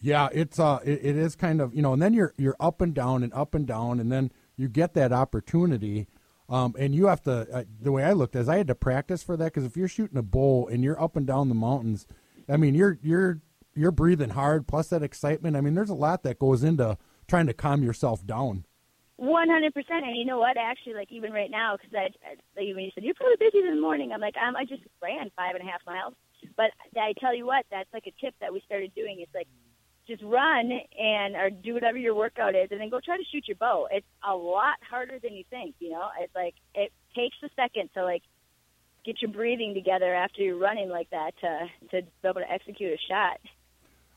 [0.00, 2.80] Yeah, it's uh, it, it is kind of you know, and then you're you're up
[2.80, 6.06] and down and up and down, and then you get that opportunity,
[6.50, 7.46] um, and you have to.
[7.52, 9.88] Uh, the way I looked as I had to practice for that because if you're
[9.88, 12.06] shooting a bull and you're up and down the mountains,
[12.48, 13.40] I mean you're you're
[13.74, 15.56] you're breathing hard plus that excitement.
[15.56, 16.98] I mean, there's a lot that goes into
[17.28, 18.66] trying to calm yourself down.
[19.16, 20.56] One hundred percent, and you know what?
[20.56, 23.58] Actually, like even right now, because I, I like when you said you're probably busy
[23.58, 26.14] in the morning, I'm like, um, I just ran five and a half miles.
[26.56, 29.20] But I tell you what, that's like a tip that we started doing.
[29.20, 29.46] It's like
[30.10, 33.46] just run and or do whatever your workout is, and then go try to shoot
[33.46, 33.86] your bow.
[33.90, 35.76] It's a lot harder than you think.
[35.78, 38.22] You know, it's like it takes a second to like
[39.04, 42.92] get your breathing together after you're running like that to to be able to execute
[42.92, 43.40] a shot.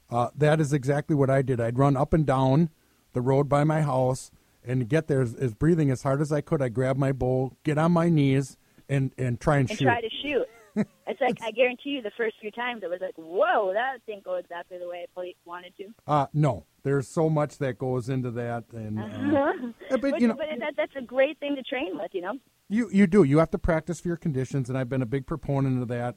[0.10, 1.62] Uh, that is exactly what I did.
[1.62, 2.70] I'd run up and down
[3.14, 4.32] the road by my house
[4.66, 6.62] and get there as, as breathing as hard as I could.
[6.62, 8.58] I grab my bow, get on my knees,
[8.89, 9.86] and and try and, and shoot.
[9.86, 10.48] try to shoot.
[11.07, 14.24] it's like I guarantee you, the first few times it was like, "Whoa, that didn't
[14.24, 18.32] go exactly the way I wanted to." Uh, no, there's so much that goes into
[18.32, 19.53] that, and uh, Uh-huh.
[19.91, 22.34] but, but you know- but that, that's a great thing to train with, you know.
[22.69, 23.24] you you do.
[23.24, 26.15] You have to practice for your conditions, and I've been a big proponent of that.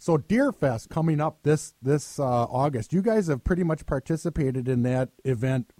[0.00, 2.92] So Deer Fest coming up this this uh, August.
[2.92, 5.72] You guys have pretty much participated in that event.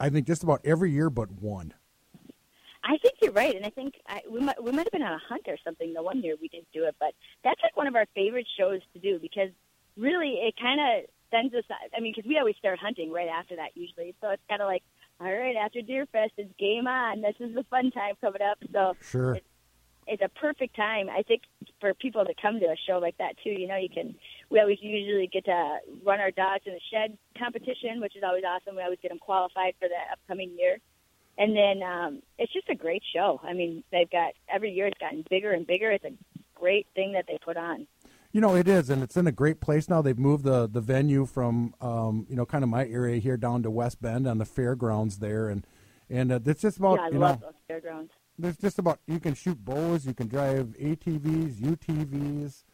[0.00, 1.74] I think just about every year but one.
[2.84, 5.22] I think right, and I think I, we might we might have been on a
[5.28, 7.14] hunt or something the one year we didn't do it, but
[7.44, 9.50] that's like one of our favorite shows to do because
[9.96, 11.64] really it kind of sends us.
[11.96, 14.66] I mean, because we always start hunting right after that usually, so it's kind of
[14.66, 14.82] like,
[15.20, 17.20] all right, after Deer Fest, it's game on.
[17.20, 18.58] This is the fun time coming up.
[18.72, 19.34] So Sure.
[19.34, 19.46] it's,
[20.06, 21.42] it's a perfect time, I think,
[21.80, 23.50] for people to come to a show like that too.
[23.50, 24.14] You know, you can.
[24.50, 28.44] We always usually get to run our dogs in a shed competition, which is always
[28.46, 28.76] awesome.
[28.76, 30.78] We always get them qualified for the upcoming year.
[31.38, 33.40] And then um, it's just a great show.
[33.42, 35.90] I mean, they've got every year it's gotten bigger and bigger.
[35.90, 36.12] It's a
[36.54, 37.86] great thing that they put on.
[38.32, 40.02] You know, it is, and it's in a great place now.
[40.02, 43.62] They've moved the the venue from um, you know kind of my area here down
[43.62, 45.66] to West Bend on the fairgrounds there, and
[46.10, 48.12] and uh, it's just about yeah, I you love know those fairgrounds.
[48.38, 52.64] there's just about you can shoot bows, you can drive ATVs, UTVs,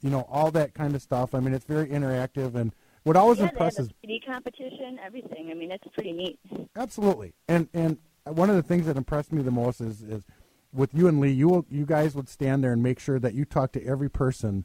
[0.00, 1.34] you know all that kind of stuff.
[1.34, 4.98] I mean, it's very interactive, and what always yeah, impresses they have a CD competition,
[5.04, 5.48] everything.
[5.50, 6.38] I mean, it's pretty neat.
[6.76, 10.24] Absolutely, and and one of the things that impressed me the most is is
[10.72, 13.34] with you and Lee, you will, you guys would stand there and make sure that
[13.34, 14.64] you talk to every person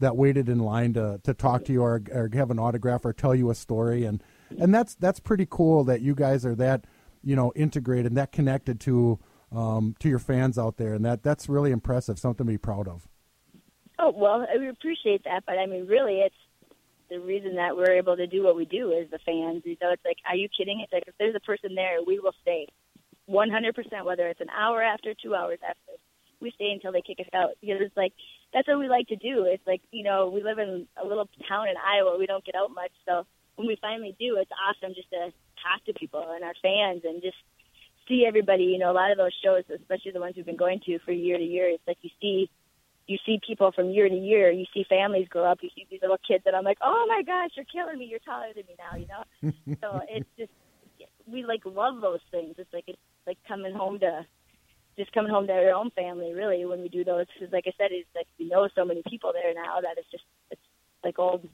[0.00, 3.12] that waited in line to, to talk to you or, or have an autograph or
[3.12, 4.22] tell you a story, and
[4.58, 6.84] and that's that's pretty cool that you guys are that
[7.22, 9.18] you know integrated and that connected to
[9.52, 12.88] um, to your fans out there, and that that's really impressive, something to be proud
[12.88, 13.08] of.
[13.98, 16.34] Oh well, we appreciate that, but I mean, really, it's
[17.08, 19.62] the reason that we're able to do what we do is the fans.
[19.64, 20.80] You know, it's like, are you kidding?
[20.80, 22.66] It's like if there's a person there, we will stay,
[23.28, 24.04] 100%.
[24.04, 25.92] Whether it's an hour after, two hours after,
[26.40, 28.12] we stay until they kick us out because it's like
[28.52, 29.44] that's what we like to do.
[29.44, 32.18] It's like you know, we live in a little town in Iowa.
[32.18, 35.84] We don't get out much, so when we finally do, it's awesome just to talk
[35.86, 37.36] to people and our fans and just
[38.06, 38.64] see everybody.
[38.64, 41.12] You know, a lot of those shows, especially the ones we've been going to for
[41.12, 42.50] year to year, it's like you see
[43.06, 44.50] you see people from year to year.
[44.50, 45.58] You see families grow up.
[45.62, 48.06] You see these little kids, and I'm like, oh my gosh, you're killing me.
[48.06, 49.76] You're taller than me now, you know.
[49.80, 50.50] so it's just
[51.26, 52.54] we like love those things.
[52.58, 54.26] It's like it's like coming home to
[54.96, 56.32] just coming home to your own family.
[56.32, 59.02] Really, when we do those, because like I said, it's like we know so many
[59.08, 60.60] people there now that it's just it's
[61.04, 61.48] like old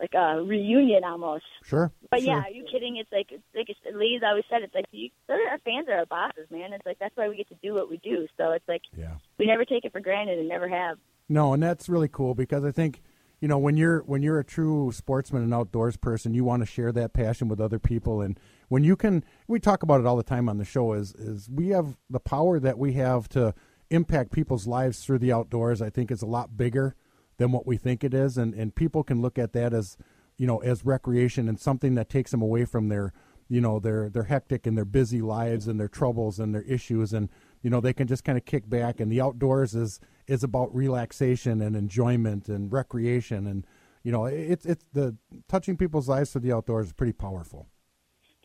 [0.00, 1.44] like a reunion almost.
[1.64, 1.92] Sure.
[2.10, 2.28] But sure.
[2.28, 2.96] yeah, are you kidding?
[2.96, 4.62] It's like like it's, Lee's always said.
[4.62, 6.72] It's like you, our fans are our bosses, man.
[6.72, 8.26] It's like that's why we get to do what we do.
[8.36, 9.16] So it's like yeah.
[9.38, 10.98] we never take it for granted and never have.
[11.28, 13.02] No, and that's really cool because I think
[13.40, 16.66] you know when you're when you're a true sportsman and outdoors person, you want to
[16.66, 18.38] share that passion with other people, and
[18.68, 20.92] when you can, we talk about it all the time on the show.
[20.92, 23.54] Is is we have the power that we have to
[23.88, 25.80] impact people's lives through the outdoors.
[25.80, 26.94] I think is a lot bigger
[27.38, 29.96] than what we think it is, and and people can look at that as
[30.36, 33.12] you know as recreation and something that takes them away from their
[33.50, 37.12] you know their their hectic and their busy lives and their troubles and their issues
[37.12, 37.28] and
[37.62, 39.98] you know they can just kind of kick back and the outdoors is
[40.32, 43.66] is about relaxation and enjoyment and recreation and
[44.04, 45.06] you know it's it's the
[45.48, 47.62] touching people's lives through the outdoors is pretty powerful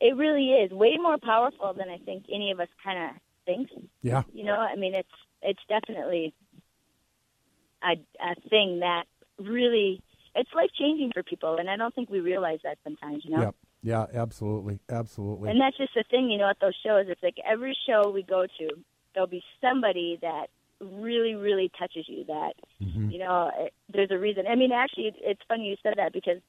[0.07, 3.09] It really is way more powerful than I think any of us kind of
[3.47, 3.69] think.
[4.01, 5.17] yeah You know, I mean, it's
[5.49, 6.33] it's definitely
[7.83, 7.93] a
[8.31, 9.05] a thing that
[9.39, 10.01] really
[10.39, 13.23] it's life changing for people, and I don't think we realize that sometimes.
[13.25, 13.41] You know.
[13.45, 13.51] yeah
[13.91, 17.05] yeah absolutely absolutely And that's just the thing, you know, at those shows.
[17.07, 18.67] It's like every show we go to,
[19.13, 20.47] there'll be somebody that
[20.82, 22.23] really, really touches you.
[22.26, 23.11] That Mhm.
[23.11, 24.45] you know, it, there's a reason.
[24.47, 26.41] I mean, actually, it- it's funny you said that because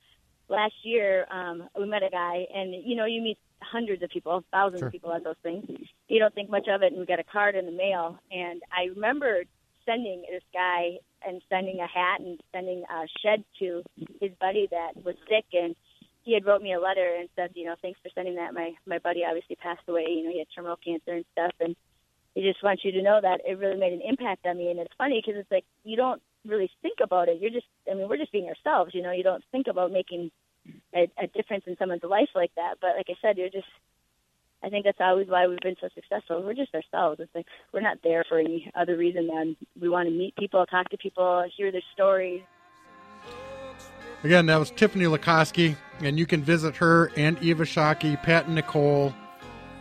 [0.49, 4.45] last year um, we met a guy, and you know, you meet hundreds of people,
[4.53, 4.89] thousands Sure.
[4.89, 5.65] of people at those things.
[6.09, 8.19] You don't think much of it, and we got a card in the mail.
[8.31, 9.45] And I remember
[9.85, 13.83] sending this guy and sending a hat and sending a shed to
[14.21, 15.75] his buddy that was sick and
[16.23, 18.53] he had wrote me a letter and said, you know, thanks for sending that.
[18.53, 20.07] My my buddy obviously passed away.
[20.09, 21.77] You know, he had terminal cancer and stuff, and
[22.37, 24.71] he just wants you to know that it really made an impact on me.
[24.71, 27.41] And it's funny because it's like you don't really think about it.
[27.41, 28.95] You're just, I mean, we're just being ourselves.
[28.95, 30.31] You know, you don't think about making
[30.95, 32.75] a, a difference in someone's life like that.
[32.79, 33.67] But like I said, you're just.
[34.63, 36.43] I think that's always why we've been so successful.
[36.43, 37.21] We're just ourselves.
[37.21, 40.65] It's like we're not there for any other reason than we want to meet people,
[40.67, 42.43] talk to people, hear their stories.
[44.25, 48.55] Again, that was Tiffany Lakosky, and you can visit her and Eva Shockey, Pat and
[48.57, 49.15] Nicole,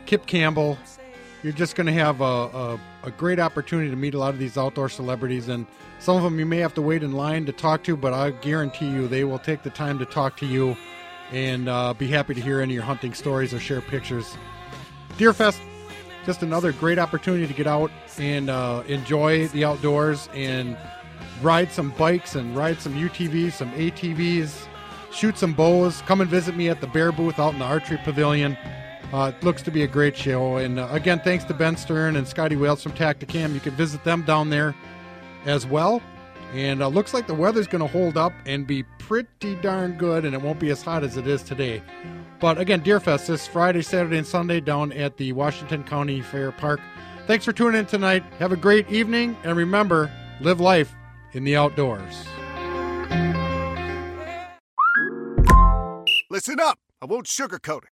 [0.05, 0.77] Kip Campbell.
[1.45, 4.39] You're just going to have a, a, a great opportunity to meet a lot of
[4.39, 5.67] these outdoor celebrities, and
[5.99, 8.31] some of them you may have to wait in line to talk to, but I
[8.31, 10.75] guarantee you they will take the time to talk to you
[11.31, 14.35] and uh, be happy to hear any of your hunting stories or share pictures.
[15.19, 15.61] Deerfest,
[16.25, 20.75] just another great opportunity to get out and uh, enjoy the outdoors and
[21.43, 24.65] ride some bikes and ride some UTVs, some ATVs,
[25.11, 26.01] shoot some bows.
[26.07, 28.57] Come and visit me at the Bear booth out in the Archery Pavilion.
[29.13, 30.57] Uh, it looks to be a great show.
[30.57, 33.53] And uh, again, thanks to Ben Stern and Scotty Wales from Tactacam.
[33.53, 34.75] You can visit them down there
[35.45, 36.01] as well.
[36.53, 40.25] And uh, looks like the weather's going to hold up and be pretty darn good,
[40.25, 41.81] and it won't be as hot as it is today.
[42.39, 46.79] But again, Deerfest this Friday, Saturday, and Sunday down at the Washington County Fair Park.
[47.27, 48.23] Thanks for tuning in tonight.
[48.39, 50.93] Have a great evening, and remember, live life
[51.33, 52.25] in the outdoors.
[56.29, 56.79] Listen up.
[57.01, 57.94] I won't sugarcoat it.